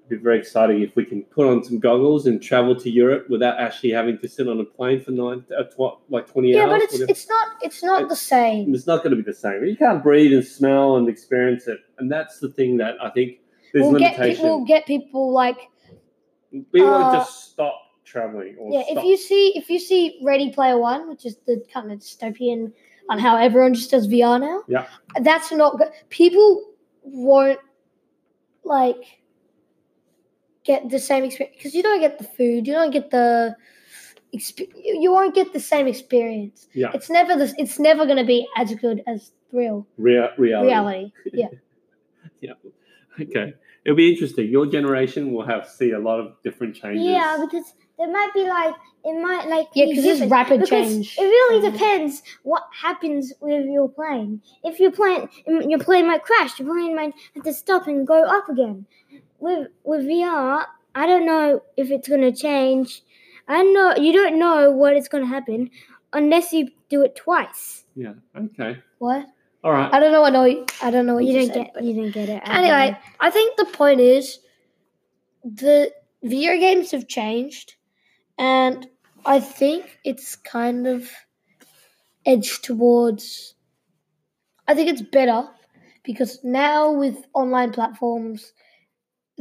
be 0.09 0.17
very 0.17 0.39
exciting 0.39 0.83
if 0.83 0.95
we 0.97 1.05
can 1.05 1.23
put 1.23 1.47
on 1.47 1.63
some 1.65 1.79
goggles 1.79 2.27
and 2.27 2.43
travel 2.43 2.75
to 2.77 2.91
Europe 2.91 3.31
without 3.31 3.59
actually 3.59 3.91
having 3.91 4.19
to 4.19 4.29
sit 4.29 4.49
on 4.49 4.61
a 4.61 4.65
plane 4.65 5.01
for 5.01 5.13
nine, 5.13 5.45
uh, 5.59 5.63
tw- 5.65 5.99
like 6.11 6.27
twenty 6.31 6.51
Yeah, 6.53 6.65
hours. 6.65 6.83
Yeah, 6.83 6.89
but 6.91 7.01
it's 7.01 7.11
it's 7.11 7.29
not 7.29 7.49
it's 7.63 7.83
not 7.83 8.09
the 8.09 8.17
same. 8.17 8.75
It's 8.75 8.87
not 8.87 8.99
going 9.03 9.11
to 9.17 9.17
be 9.17 9.23
the 9.23 9.35
same. 9.37 9.65
You 9.65 9.77
can't 9.77 10.03
breathe 10.03 10.33
and 10.33 10.45
smell 10.45 10.97
and 10.97 11.09
experience 11.09 11.67
it, 11.69 11.79
and 11.99 12.11
that's 12.11 12.41
the 12.41 12.49
thing 12.51 12.77
that 12.79 12.97
I 13.03 13.11
think 13.11 13.39
there's 13.73 13.87
We'll 13.91 13.99
get 14.01 14.19
limitation. 14.19 14.43
people 14.45 14.65
get 14.65 14.87
people 14.87 15.33
like 15.33 15.69
we 16.73 16.83
want 16.83 17.03
to 17.05 17.07
uh, 17.09 17.13
just 17.21 17.51
stop 17.53 17.75
traveling 18.05 18.57
or 18.59 18.73
Yeah, 18.73 18.83
stop. 18.85 18.99
if 18.99 19.05
you 19.05 19.17
see 19.17 19.53
if 19.57 19.71
you 19.71 19.79
see 19.79 20.19
Ready 20.23 20.51
Player 20.53 20.79
One, 20.79 21.09
which 21.09 21.25
is 21.25 21.37
the 21.47 21.65
kind 21.73 21.91
of 21.91 21.99
dystopian 22.01 22.73
on 23.09 23.19
how 23.19 23.37
everyone 23.37 23.73
just 23.75 23.91
does 23.91 24.07
VR 24.07 24.39
now, 24.41 24.63
Yeah. 24.69 24.87
that's 25.23 25.51
not 25.53 25.79
good. 25.79 25.89
People 26.11 26.65
won't 27.03 27.59
like 28.65 29.03
get 30.65 30.89
the 30.91 30.99
same 30.99 31.25
experience 31.25 31.57
because 31.57 31.75
you 31.75 31.83
don't 31.83 32.01
get 32.01 32.19
the 32.19 32.25
food, 32.25 32.67
you 32.67 32.73
don't 32.73 32.91
get 32.91 33.11
the 33.11 33.57
exp- 34.35 34.69
you 34.77 35.13
won't 35.13 35.35
get 35.35 35.53
the 35.53 35.61
same 35.61 35.87
experience. 35.87 36.69
yeah, 36.75 36.91
It's 36.95 37.11
never 37.11 37.37
this. 37.37 37.55
it's 37.59 37.79
never 37.79 38.05
going 38.07 38.19
to 38.19 38.25
be 38.25 38.47
as 38.57 38.75
good 38.77 39.03
as 39.07 39.33
real 39.53 39.87
Rea- 39.99 40.31
reality. 40.39 40.67
reality. 40.69 41.13
Yeah, 41.33 41.49
Yeah. 42.41 42.53
Okay. 43.21 43.55
It'll 43.85 43.97
be 43.97 44.11
interesting. 44.13 44.49
Your 44.49 44.67
generation 44.67 45.33
will 45.33 45.45
have 45.45 45.69
see 45.69 45.91
a 45.91 45.99
lot 45.99 46.21
of 46.21 46.35
different 46.45 46.77
changes. 46.77 47.05
Yeah, 47.05 47.37
because 47.45 47.75
there 47.99 48.11
might 48.11 48.31
be 48.33 48.45
like 48.47 48.75
it 49.05 49.21
might 49.21 49.49
like 49.49 49.67
yeah, 49.75 49.87
because 49.87 50.05
there's 50.05 50.19
different. 50.21 50.33
rapid 50.33 50.61
Because 50.61 50.71
change. 50.71 51.17
It 51.19 51.23
really 51.23 51.67
Um, 51.67 51.73
depends 51.73 52.23
what 52.45 52.63
happens 52.81 53.33
with 53.41 53.67
your 53.67 53.89
plane. 53.89 54.41
If 54.63 54.79
your 54.79 54.93
plane, 54.93 55.29
your 55.69 55.81
plane 55.81 56.07
might 56.07 56.23
crash. 56.23 56.59
Your 56.61 56.69
plane 56.73 56.95
might 56.95 57.13
have 57.35 57.43
to 57.45 57.53
stop 57.53 57.89
and 57.89 58.07
go 58.07 58.23
up 58.23 58.49
again. 58.49 58.87
With 59.43 59.69
with 59.83 60.03
VR, 60.03 60.67
I 60.95 61.07
don't 61.07 61.27
know 61.27 61.63
if 61.77 61.91
it's 61.91 62.09
gonna 62.09 62.31
change. 62.31 63.03
I 63.49 63.65
know 63.65 63.97
you 63.97 64.13
don't 64.13 64.39
know 64.39 64.71
what 64.71 64.97
is 64.97 65.09
gonna 65.09 65.27
happen 65.27 65.71
unless 66.13 66.53
you 66.53 66.69
do 66.89 67.03
it 67.03 67.17
twice. 67.17 67.85
Yeah. 67.97 68.15
Okay. 68.37 68.79
What? 68.99 69.27
All 69.65 69.73
right. 69.73 69.93
I 69.93 69.99
don't 69.99 70.13
know. 70.13 70.23
I 70.23 70.31
know. 70.31 70.67
I 70.81 70.91
don't 70.93 71.07
know 71.07 71.15
what 71.15 71.25
You 71.25 71.33
you, 71.33 71.41
didn't 71.41 71.55
said, 71.55 71.71
get. 71.75 71.85
You 71.85 71.93
didn't 71.93 72.15
get 72.15 72.29
it. 72.29 72.43
I 72.47 72.59
Anyway. 72.59 72.99
I 73.19 73.31
think 73.31 73.57
the 73.57 73.65
point 73.65 73.99
is 73.99 74.39
the 75.43 75.91
video 76.23 76.57
games 76.59 76.93
have 76.93 77.09
changed, 77.09 77.75
and 78.39 78.87
I 79.27 79.41
think 79.41 79.99
it's 80.05 80.37
kind 80.37 80.87
of 80.87 81.11
edged 82.25 82.63
towards. 82.63 83.57
I 84.69 84.75
think 84.75 84.89
it's 84.89 85.03
better 85.03 85.49
because 86.05 86.39
now 86.45 86.93
with 86.93 87.27
online 87.35 87.73
platforms, 87.73 88.53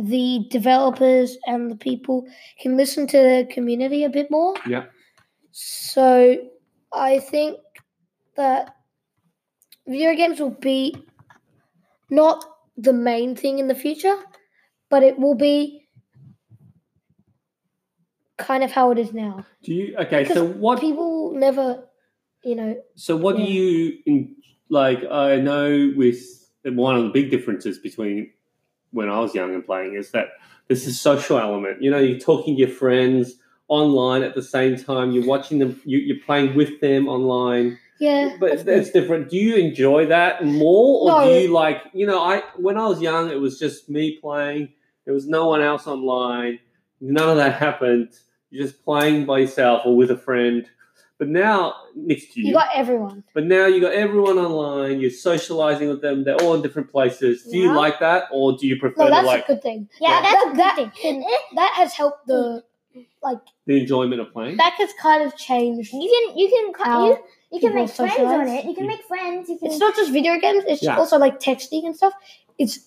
the 0.08 0.48
developers 0.50 1.38
and 1.46 1.70
the 1.70 1.76
people 1.76 2.26
can 2.60 2.78
listen 2.78 3.08
to 3.08 3.18
the 3.18 3.48
community 3.52 4.04
a 4.04 4.10
bit 4.10 4.30
more. 4.32 4.56
Yeah. 4.68 4.86
So 5.52 6.38
I 6.94 7.20
think 7.20 7.58
that 8.36 8.76
video 9.88 10.16
games 10.16 10.40
will 10.40 10.52
be 10.52 10.96
not 12.10 12.44
the 12.78 12.94
main 12.94 13.36
thing 13.36 13.60
in 13.60 13.68
the 13.68 13.76
future, 13.76 14.16
but 14.90 15.04
it 15.04 15.20
will 15.20 15.36
be 15.36 15.88
kind 18.38 18.64
of 18.64 18.72
how 18.72 18.92
it 18.92 18.98
is 18.98 19.14
now. 19.14 19.46
Do 19.64 19.74
you? 19.74 19.96
Okay. 19.98 20.26
So 20.26 20.46
what? 20.46 20.80
People 20.80 21.34
never, 21.34 21.84
you 22.44 22.56
know, 22.56 22.76
So 22.96 23.16
what 23.16 23.38
do 23.38 23.44
you 23.44 24.00
like? 24.70 25.04
I 25.10 25.38
know 25.38 25.94
with 25.96 26.20
one 26.64 26.96
of 26.96 27.04
the 27.04 27.10
big 27.10 27.30
differences 27.30 27.80
between 27.80 28.32
when 28.92 29.10
I 29.10 29.20
was 29.20 29.34
young 29.36 29.54
and 29.54 29.66
playing 29.66 29.96
is 29.96 30.12
that 30.12 30.28
there's 30.68 30.86
a 30.88 30.94
social 30.94 31.38
element. 31.38 31.82
You 31.82 31.92
know, 31.92 32.00
you're 32.00 32.20
talking 32.20 32.56
to 32.56 32.60
your 32.62 32.70
friends 32.70 33.34
online 33.68 34.24
at 34.24 34.36
the 34.36 34.42
same 34.44 34.78
time. 34.78 35.12
You're 35.12 35.26
watching 35.26 35.60
them. 35.60 35.80
You, 35.86 35.98
you're 36.00 36.24
playing 36.26 36.56
with 36.56 36.80
them 36.82 37.08
online. 37.08 37.78
yeah. 38.00 38.36
But 38.40 38.66
that's 38.66 38.88
it's, 38.88 38.92
different. 38.92 39.30
Do 39.30 39.38
you 39.38 39.56
enjoy 39.56 40.06
that 40.08 40.46
more, 40.46 41.04
or 41.12 41.22
No. 41.22 41.28
do 41.34 41.40
you 41.40 41.48
like? 41.54 41.82
You 41.94 42.06
know, 42.08 42.22
I 42.22 42.44
when 42.58 42.78
I 42.78 42.86
was 42.88 43.02
young, 43.02 43.30
it 43.30 43.40
was 43.40 43.60
just 43.60 43.90
me 43.90 44.18
playing. 44.18 44.70
There 45.06 45.14
was 45.14 45.28
no 45.28 45.48
one 45.48 45.62
else 45.62 45.88
online. 45.88 46.60
None 47.00 47.30
of 47.30 47.38
that 47.38 47.54
happened. 47.60 48.10
You're 48.50 48.66
just 48.68 48.84
playing 48.84 49.26
by 49.26 49.40
yourself 49.40 49.82
or 49.86 49.96
with 49.96 50.12
a 50.12 50.18
friend. 50.18 50.70
But 51.22 51.30
now, 51.30 51.76
next 51.96 52.34
to 52.34 52.42
you, 52.42 52.48
you 52.48 52.54
got 52.54 52.70
everyone. 52.74 53.24
but 53.36 53.44
now 53.46 53.68
you 53.68 53.80
got 53.80 53.94
everyone 53.94 54.40
online. 54.40 55.00
You're 55.00 55.12
socializing 55.12 55.88
with 55.88 56.02
them. 56.02 56.24
They're 56.24 56.42
all 56.42 56.56
in 56.56 56.64
different 56.64 56.90
places. 56.90 57.44
Do 57.44 57.60
you 57.60 57.72
like 57.74 58.00
that, 58.00 58.24
or 58.32 58.58
do 58.58 58.66
you 58.66 58.78
prefer 58.80 59.02
No, 59.02 59.06
to 59.06 59.12
that's 59.12 59.28
like 59.28 59.44
a 59.44 59.48
good 59.54 59.62
thing. 59.62 59.88
yeah, 60.00 60.10
Yeah. 60.10 60.22
that's 60.24 60.34
a 60.34 60.58
That- 60.58 60.76
good 60.78 60.86
that 60.88 60.98
thing. 60.98 61.18
That 61.60 61.74
has 61.76 61.94
helped 61.94 62.26
the 62.26 62.64
like 63.22 63.38
the 63.68 63.80
enjoyment 63.82 64.20
of 64.20 64.34
playing? 64.34 64.58
that 64.58 64.74
has 64.80 64.90
kind 65.00 65.22
of 65.22 65.36
changed. 65.38 65.94
You 65.94 66.10
can 66.14 66.38
you 66.40 66.48
can 66.50 66.66
How- 66.84 67.06
you, 67.06 67.18
You 67.52 67.60
can 67.60 67.70
people 67.70 67.84
make 67.86 67.92
friends 67.92 68.20
on 68.20 68.48
it. 68.48 68.66
You 68.66 68.74
can 68.74 68.88
make 68.88 69.04
friends. 69.04 69.48
You 69.50 69.58
can. 69.60 69.68
It's 69.68 69.78
not 69.86 69.96
just 69.96 70.12
video 70.12 70.40
games. 70.40 70.64
It's 70.68 70.82
Yeah. 70.82 70.98
also 70.98 71.20
like 71.20 71.40
texting 71.40 71.86
and 71.86 71.96
stuff. 71.96 72.14
It's 72.58 72.80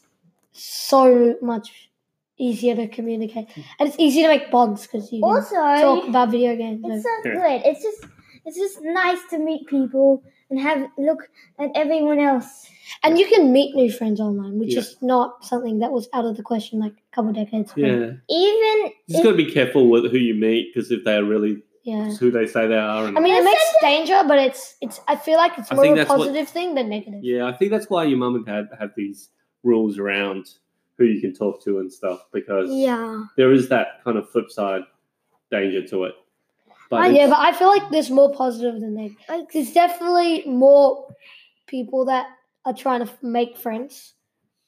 so 0.50 1.37
much 1.41 1.88
easier 2.37 2.75
to 2.75 2.88
communicate, 2.88 3.47
hmm. 3.53 3.61
and 3.79 3.88
it's 3.88 3.99
easy 4.00 4.23
to 4.23 4.29
make 4.29 4.50
bonds 4.50 4.83
because 4.88 5.12
you 5.12 5.25
also, 5.25 5.55
talk 5.55 6.09
about 6.09 6.31
video 6.31 6.57
games. 6.57 6.81
it's 6.85 6.95
and- 6.95 7.03
so 7.05 7.14
good. 7.23 7.62
It's 7.64 7.81
just, 7.81 8.00
it's 8.44 8.56
just 8.56 8.80
nice 8.82 9.18
to 9.30 9.38
meet 9.38 9.66
people 9.66 10.22
and 10.50 10.60
have 10.60 10.88
look 10.98 11.28
at 11.58 11.70
everyone 11.74 12.18
else. 12.18 12.66
And 13.02 13.18
you 13.18 13.26
can 13.26 13.52
meet 13.52 13.74
new 13.74 13.90
friends 13.90 14.20
online, 14.20 14.58
which 14.58 14.74
Yeah. 14.74 14.80
is 14.80 14.96
not 15.02 15.44
something 15.44 15.78
that 15.78 15.90
was 15.90 16.08
out 16.12 16.24
of 16.26 16.36
the 16.36 16.42
question 16.42 16.80
like 16.80 16.92
a 16.92 17.14
couple 17.14 17.32
decades 17.32 17.72
ago. 17.72 17.86
Yeah, 17.86 17.94
Even 18.28 18.76
you 18.86 18.92
just 19.08 19.24
got 19.24 19.30
to 19.30 19.36
be 19.36 19.50
careful 19.50 19.88
with 19.88 20.10
who 20.10 20.18
you 20.18 20.34
meet 20.34 20.72
because 20.74 20.90
if 20.90 21.02
they're 21.04 21.24
really 21.24 21.62
Yeah. 21.82 22.10
who 22.12 22.30
they 22.30 22.46
say 22.46 22.66
they 22.66 22.76
are, 22.78 23.06
and 23.06 23.16
I 23.16 23.20
mean, 23.20 23.34
it 23.34 23.38
But 23.38 23.44
makes 23.44 23.74
danger, 23.80 24.22
but 24.28 24.38
it's 24.38 24.76
it's. 24.80 25.00
I 25.08 25.16
feel 25.16 25.36
like 25.36 25.52
it's 25.58 25.70
I 25.72 25.74
more 25.74 25.86
of 25.86 25.92
a 25.92 25.94
that's 25.96 26.10
what- 26.10 26.18
positive 26.18 26.48
thing 26.48 26.74
than 26.74 26.88
negative. 26.88 27.22
yeah, 27.22 27.46
I 27.46 27.52
think 27.52 27.70
that's 27.70 27.88
why 27.90 28.04
your 28.04 28.18
mum 28.18 28.34
and 28.36 28.46
dad 28.46 28.68
have 28.78 28.92
these 28.96 29.30
rules 29.62 29.98
around 29.98 30.46
who 30.98 31.04
you 31.04 31.20
can 31.20 31.32
talk 31.34 31.62
to 31.64 31.78
and 31.80 31.92
stuff 31.92 32.26
because 32.32 32.70
yeah, 32.72 33.24
there 33.36 33.52
is 33.52 33.68
that 33.70 34.02
kind 34.04 34.16
of 34.18 34.28
flip 34.30 34.50
side 34.50 34.82
danger 35.50 35.82
to 35.88 36.04
it. 36.04 36.14
But 36.94 37.10
Uh, 37.10 37.12
yeah, 37.12 37.26
but 37.28 37.38
I 37.38 37.52
feel 37.52 37.68
like 37.68 37.90
there's 37.90 38.10
more 38.10 38.32
positive 38.32 38.80
than 38.80 38.94
negative. 38.94 39.18
like 39.28 39.52
There's 39.52 39.72
definitely 39.72 40.44
more 40.46 41.06
people 41.66 42.04
that 42.06 42.26
are 42.64 42.72
trying 42.74 43.04
to 43.06 43.12
make 43.22 43.56
friends 43.56 44.14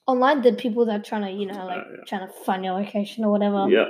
online 0.07 0.41
than 0.41 0.55
people 0.55 0.85
that 0.85 0.99
are 0.99 1.03
trying 1.03 1.23
to, 1.23 1.31
you 1.31 1.45
know, 1.47 1.65
like 1.65 1.79
Uh, 1.79 1.89
yeah. 1.97 2.03
trying 2.07 2.27
to 2.27 2.33
find 2.45 2.63
your 2.63 2.73
location 2.75 3.25
or 3.25 3.31
whatever. 3.31 3.67
yeah, 3.69 3.85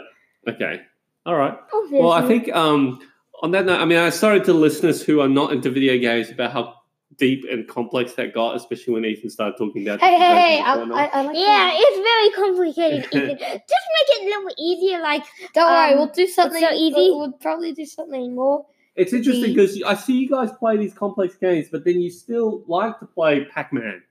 okay, 0.48 0.82
all 1.26 1.36
right. 1.36 1.56
obviously. 1.74 2.00
Well, 2.00 2.12
I 2.12 2.28
think 2.28 2.54
um, 2.56 3.00
on 3.44 3.52
that 3.52 3.66
note, 3.66 3.80
I 3.80 3.86
mean, 3.86 4.00
I 4.00 4.10
sorry 4.10 4.42
to 4.42 4.54
listeners 4.54 5.02
who 5.04 5.20
are 5.22 5.30
not 5.30 5.52
into 5.52 5.70
video 5.70 5.98
games 6.00 6.32
about 6.32 6.52
how 6.54 6.74
deep 7.18 7.46
and 7.50 7.68
complex 7.68 8.14
that 8.14 8.34
got, 8.34 8.56
especially 8.56 8.94
when 8.94 9.06
Ethan 9.06 9.30
started 9.30 9.58
talking 9.58 9.82
about. 9.88 10.00
Hey, 10.00 10.16
hey, 10.18 10.36
hey! 10.58 10.62
I. 10.62 10.74
I, 10.76 11.06
I 11.06 11.22
like 11.24 11.36
Yeah, 11.36 11.46
that. 11.46 11.74
it's 11.78 11.98
very 12.00 12.46
complicated. 12.48 13.06
Ethan. 13.12 13.38
Just 13.38 13.42
make 13.42 14.10
it 14.10 14.22
a 14.22 14.26
little 14.26 14.52
easier. 14.58 15.02
Like 15.02 15.24
Don't 15.54 15.70
worry, 15.72 15.92
um, 15.94 15.98
we'll 16.00 16.08
do 16.08 16.28
something. 16.28 16.62
so 16.62 16.72
easy. 16.72 16.94
We'll, 16.96 17.20
we'll 17.20 17.32
probably 17.34 17.74
do 17.74 17.86
something 17.86 18.36
more. 18.36 18.66
It's 18.96 19.14
interesting 19.14 19.54
because 19.54 19.82
I 19.84 19.94
see 19.94 20.18
you 20.18 20.28
guys 20.30 20.50
play 20.58 20.78
these 20.78 20.94
complex 20.94 21.36
games, 21.36 21.68
but 21.72 21.86
then 21.86 22.02
you 22.02 22.10
still 22.10 22.64
like 22.68 22.98
to 23.00 23.06
play 23.06 23.46
Pac-Man. 23.46 24.02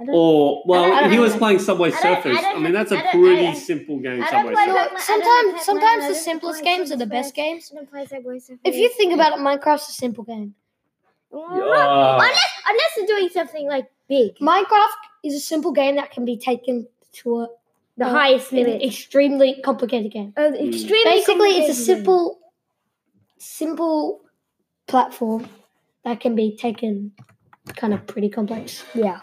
I 0.00 0.04
don't- 0.04 0.14
Or 0.14 0.62
well, 0.64 0.84
I 0.92 1.00
don't- 1.02 1.12
he 1.12 1.18
was 1.18 1.36
playing 1.36 1.58
Subway 1.58 1.92
I 1.92 2.00
don't- 2.00 2.04
I 2.06 2.20
Surfers. 2.22 2.36
I, 2.38 2.40
don't 2.52 2.62
mean, 2.62 2.72
that's 2.72 2.92
a 2.92 2.98
I 2.98 3.02
don't- 3.12 3.22
pretty 3.22 3.46
I- 3.48 3.52
simple 3.54 3.98
game. 3.98 4.24
Subway 4.30 4.54
Surfers. 4.54 4.98
Sometimes, 5.00 5.62
sometimes 5.64 6.08
the 6.08 6.14
simplest 6.14 6.62
games 6.62 6.90
are 6.92 6.96
the 6.96 7.04
best 7.06 7.34
games. 7.34 7.70
I 7.72 7.76
don't 7.76 7.90
play 7.90 8.06
Subway 8.06 8.38
Surfers. 8.38 8.58
If 8.64 8.76
you 8.76 8.88
think 8.90 9.12
about 9.12 9.32
it, 9.32 9.40
Minecraft's 9.40 9.88
a 9.90 9.92
simple 9.92 10.24
game. 10.24 10.54
Yeah. 11.32 12.14
unless 12.14 12.40
unless 12.68 12.90
they're 12.96 13.06
doing 13.06 13.28
something 13.30 13.68
like 13.68 13.90
big, 14.08 14.36
Minecraft 14.36 15.00
is 15.24 15.34
a 15.34 15.40
simple 15.40 15.72
game 15.72 15.96
that 15.96 16.10
can 16.10 16.24
be 16.24 16.36
taken 16.36 16.86
to 17.14 17.40
a, 17.40 17.48
the 17.96 18.06
uh, 18.06 18.10
highest 18.10 18.52
an 18.52 18.58
limit. 18.58 18.82
extremely 18.82 19.60
complicated 19.64 20.10
game. 20.12 20.32
Uh, 20.36 20.52
extremely 20.54 21.04
Basically, 21.04 21.50
it's 21.58 21.68
a 21.68 21.72
complicated. 21.72 21.76
simple, 21.76 22.38
simple 23.38 24.20
platform 24.86 25.48
that 26.04 26.20
can 26.20 26.34
be 26.34 26.56
taken 26.56 27.12
kind 27.76 27.92
of 27.92 28.06
pretty 28.06 28.28
complex. 28.28 28.84
Yeah, 28.94 29.20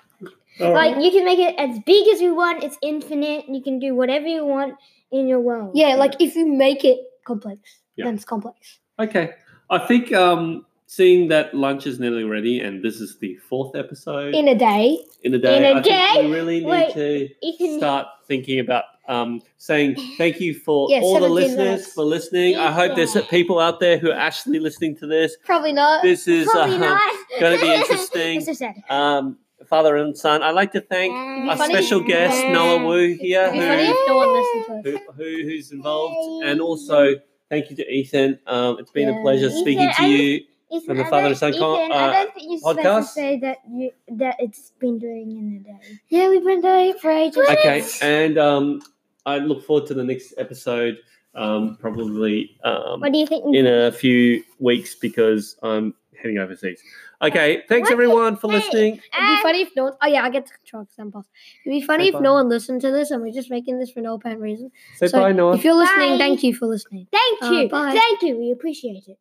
All 0.62 0.74
like 0.74 0.96
right. 0.96 1.04
you 1.04 1.12
can 1.12 1.26
make 1.26 1.40
it 1.40 1.56
as 1.58 1.80
big 1.86 2.08
as 2.10 2.22
you 2.22 2.36
want. 2.36 2.64
It's 2.64 2.78
infinite. 2.82 3.46
You 3.50 3.62
can 3.62 3.80
do 3.80 3.96
whatever 3.96 4.28
you 4.28 4.46
want 4.46 4.76
in 5.12 5.28
your 5.28 5.40
world. 5.40 5.72
Yeah, 5.76 5.96
like 5.96 6.16
if 6.22 6.36
you 6.36 6.46
make 6.52 6.84
it 6.86 7.00
complex, 7.26 7.60
Yeah. 7.96 8.06
then 8.06 8.16
it's 8.16 8.26
complex. 8.26 8.80
Okay. 9.00 9.32
I 9.70 9.80
think 9.80 10.14
um, 10.14 10.66
seeing 10.88 11.28
that 11.30 11.54
lunch 11.54 11.86
is 11.88 12.00
nearly 12.00 12.24
ready, 12.24 12.60
and 12.60 12.84
this 12.84 13.00
is 13.02 13.18
the 13.20 13.36
fourth 13.50 13.76
episode 13.76 14.34
In 14.36 14.48
a 14.48 14.56
day, 14.56 15.00
in 15.24 15.34
a 15.34 15.40
day. 15.40 15.58
In 15.58 15.64
a 15.64 15.80
I 15.80 15.82
think 15.82 15.86
day? 15.86 16.28
we 16.28 16.34
really 16.34 16.60
need 16.60 16.66
Wait, 16.68 16.94
to 16.94 17.78
start 17.78 18.08
thinking 18.28 18.60
about 18.60 18.84
um, 19.08 19.42
saying 19.58 19.96
thank 20.18 20.40
you 20.40 20.54
for 20.54 20.88
Yeah, 20.90 21.02
all 21.02 21.20
the 21.20 21.30
listeners 21.30 21.58
minutes. 21.58 21.94
for 21.94 22.04
listening. 22.04 22.58
I 22.58 22.72
hope 22.72 22.96
there's 22.96 23.16
people 23.28 23.60
out 23.60 23.80
there 23.80 23.98
who 23.98 24.10
are 24.12 24.18
actually 24.18 24.60
listening 24.60 24.96
to 24.98 25.08
this. 25.08 25.36
probably 25.46 25.74
not. 25.74 26.02
This 26.04 26.28
is 26.28 26.48
probably 26.48 26.78
uh, 26.78 26.98
gonna 27.40 27.60
be 27.60 27.74
interesting. 27.82 28.42
So 28.42 28.74
um, 28.90 29.38
father 29.68 29.96
and 29.98 30.16
son. 30.18 30.42
I'd 30.44 30.52
like 30.52 30.72
to 30.74 30.82
thank 30.82 31.12
It'd 31.14 31.50
our 31.62 31.68
special 31.68 32.00
guest 32.02 32.36
Yeah. 32.36 32.52
Noah 32.52 32.86
Wu 32.86 33.16
here, 33.20 33.52
who, 33.52 33.60
if 33.62 34.08
no 34.08 34.18
one 34.18 34.28
to 34.28 34.74
us. 34.74 34.84
who, 34.84 35.14
who 35.24 35.44
who's 35.50 35.72
involved, 35.72 36.46
and 36.46 36.60
also 36.62 37.14
thank 37.50 37.70
you 37.70 37.76
to 37.78 37.88
Ethan. 37.92 38.40
Um, 38.48 38.78
it's 38.80 38.92
been 38.92 39.10
a 39.10 39.14
Yeah. 39.14 39.22
pleasure 39.22 39.48
Ethan, 39.48 39.60
speaking 39.62 39.90
to 39.98 40.06
you. 40.08 40.42
Ethan, 40.72 40.86
From 40.88 40.98
the 40.98 41.06
Father 41.06 41.28
and 41.28 41.38
Son 41.38 41.50
Ethan, 41.54 41.62
con- 41.62 41.92
I 41.92 41.96
uh, 41.96 42.12
don't 42.14 42.34
think 42.34 42.48
you're 42.50 42.58
supposed 42.60 42.80
podcast? 42.80 43.00
to 43.02 43.08
say 43.08 43.40
that 43.40 43.58
you 43.70 43.92
that 44.10 44.36
it's 44.40 44.72
been 44.80 44.98
doing 44.98 45.32
in 45.32 45.62
a 45.62 45.64
day. 45.64 45.98
Yeah, 46.10 46.30
we've 46.30 46.44
been 46.44 46.62
doing 46.62 46.90
it 46.90 47.00
for 47.00 47.12
ages. 47.12 47.48
Okay, 47.50 47.84
and 48.02 48.38
um, 48.38 48.82
I 49.26 49.38
look 49.38 49.64
forward 49.66 49.88
to 49.88 49.94
the 49.94 50.04
next 50.04 50.34
episode. 50.38 50.98
Um, 51.36 51.76
probably 51.82 52.58
um, 52.64 53.02
What 53.02 53.12
do 53.12 53.18
you 53.20 53.28
think? 53.28 53.54
in 53.56 53.68
a 53.68 53.92
few 53.92 54.42
weeks 54.60 54.96
because 54.96 55.58
I'm 55.62 55.94
heading 56.18 56.38
overseas. 56.38 56.82
Okay, 57.22 57.64
thanks 57.70 57.88
What? 57.90 57.94
everyone 57.94 58.36
for 58.38 58.50
Hey. 58.50 58.58
listening. 58.58 58.94
It'd 58.94 59.02
be 59.12 59.42
funny 59.44 59.62
if 59.62 59.76
no 59.76 59.84
one. 59.86 59.94
Oh 60.02 60.08
yeah, 60.08 60.24
I 60.24 60.30
get 60.30 60.46
to 60.48 60.54
control 60.54 60.84
because 60.86 60.98
I'm. 60.98 61.08
It'd 61.10 61.82
be 61.82 61.86
funny 61.86 62.06
Say 62.06 62.08
if 62.10 62.14
bye. 62.16 62.20
no 62.22 62.34
one 62.34 62.50
listened 62.50 62.82
to 62.82 62.92
this 62.92 63.12
and 63.12 63.22
we're 63.22 63.34
just 63.34 63.50
making 63.52 63.80
this 63.80 63.92
for 63.92 64.00
no 64.02 64.16
apparent 64.16 64.42
reason. 64.42 64.72
Say 64.96 65.08
So 65.08 65.22
bye, 65.22 65.32
Noah. 65.34 65.56
If 65.56 65.64
you're 65.64 65.74
listening, 65.76 66.12
Bye. 66.14 66.18
thank 66.18 66.42
you 66.44 66.56
for 66.56 66.66
listening. 66.68 67.08
Thank 67.12 67.44
Uh, 67.44 67.52
you. 67.52 67.70
bye. 67.70 67.92
Thank 67.94 68.22
you. 68.22 68.38
We 68.38 68.52
appreciate 68.52 69.04
it. 69.08 69.18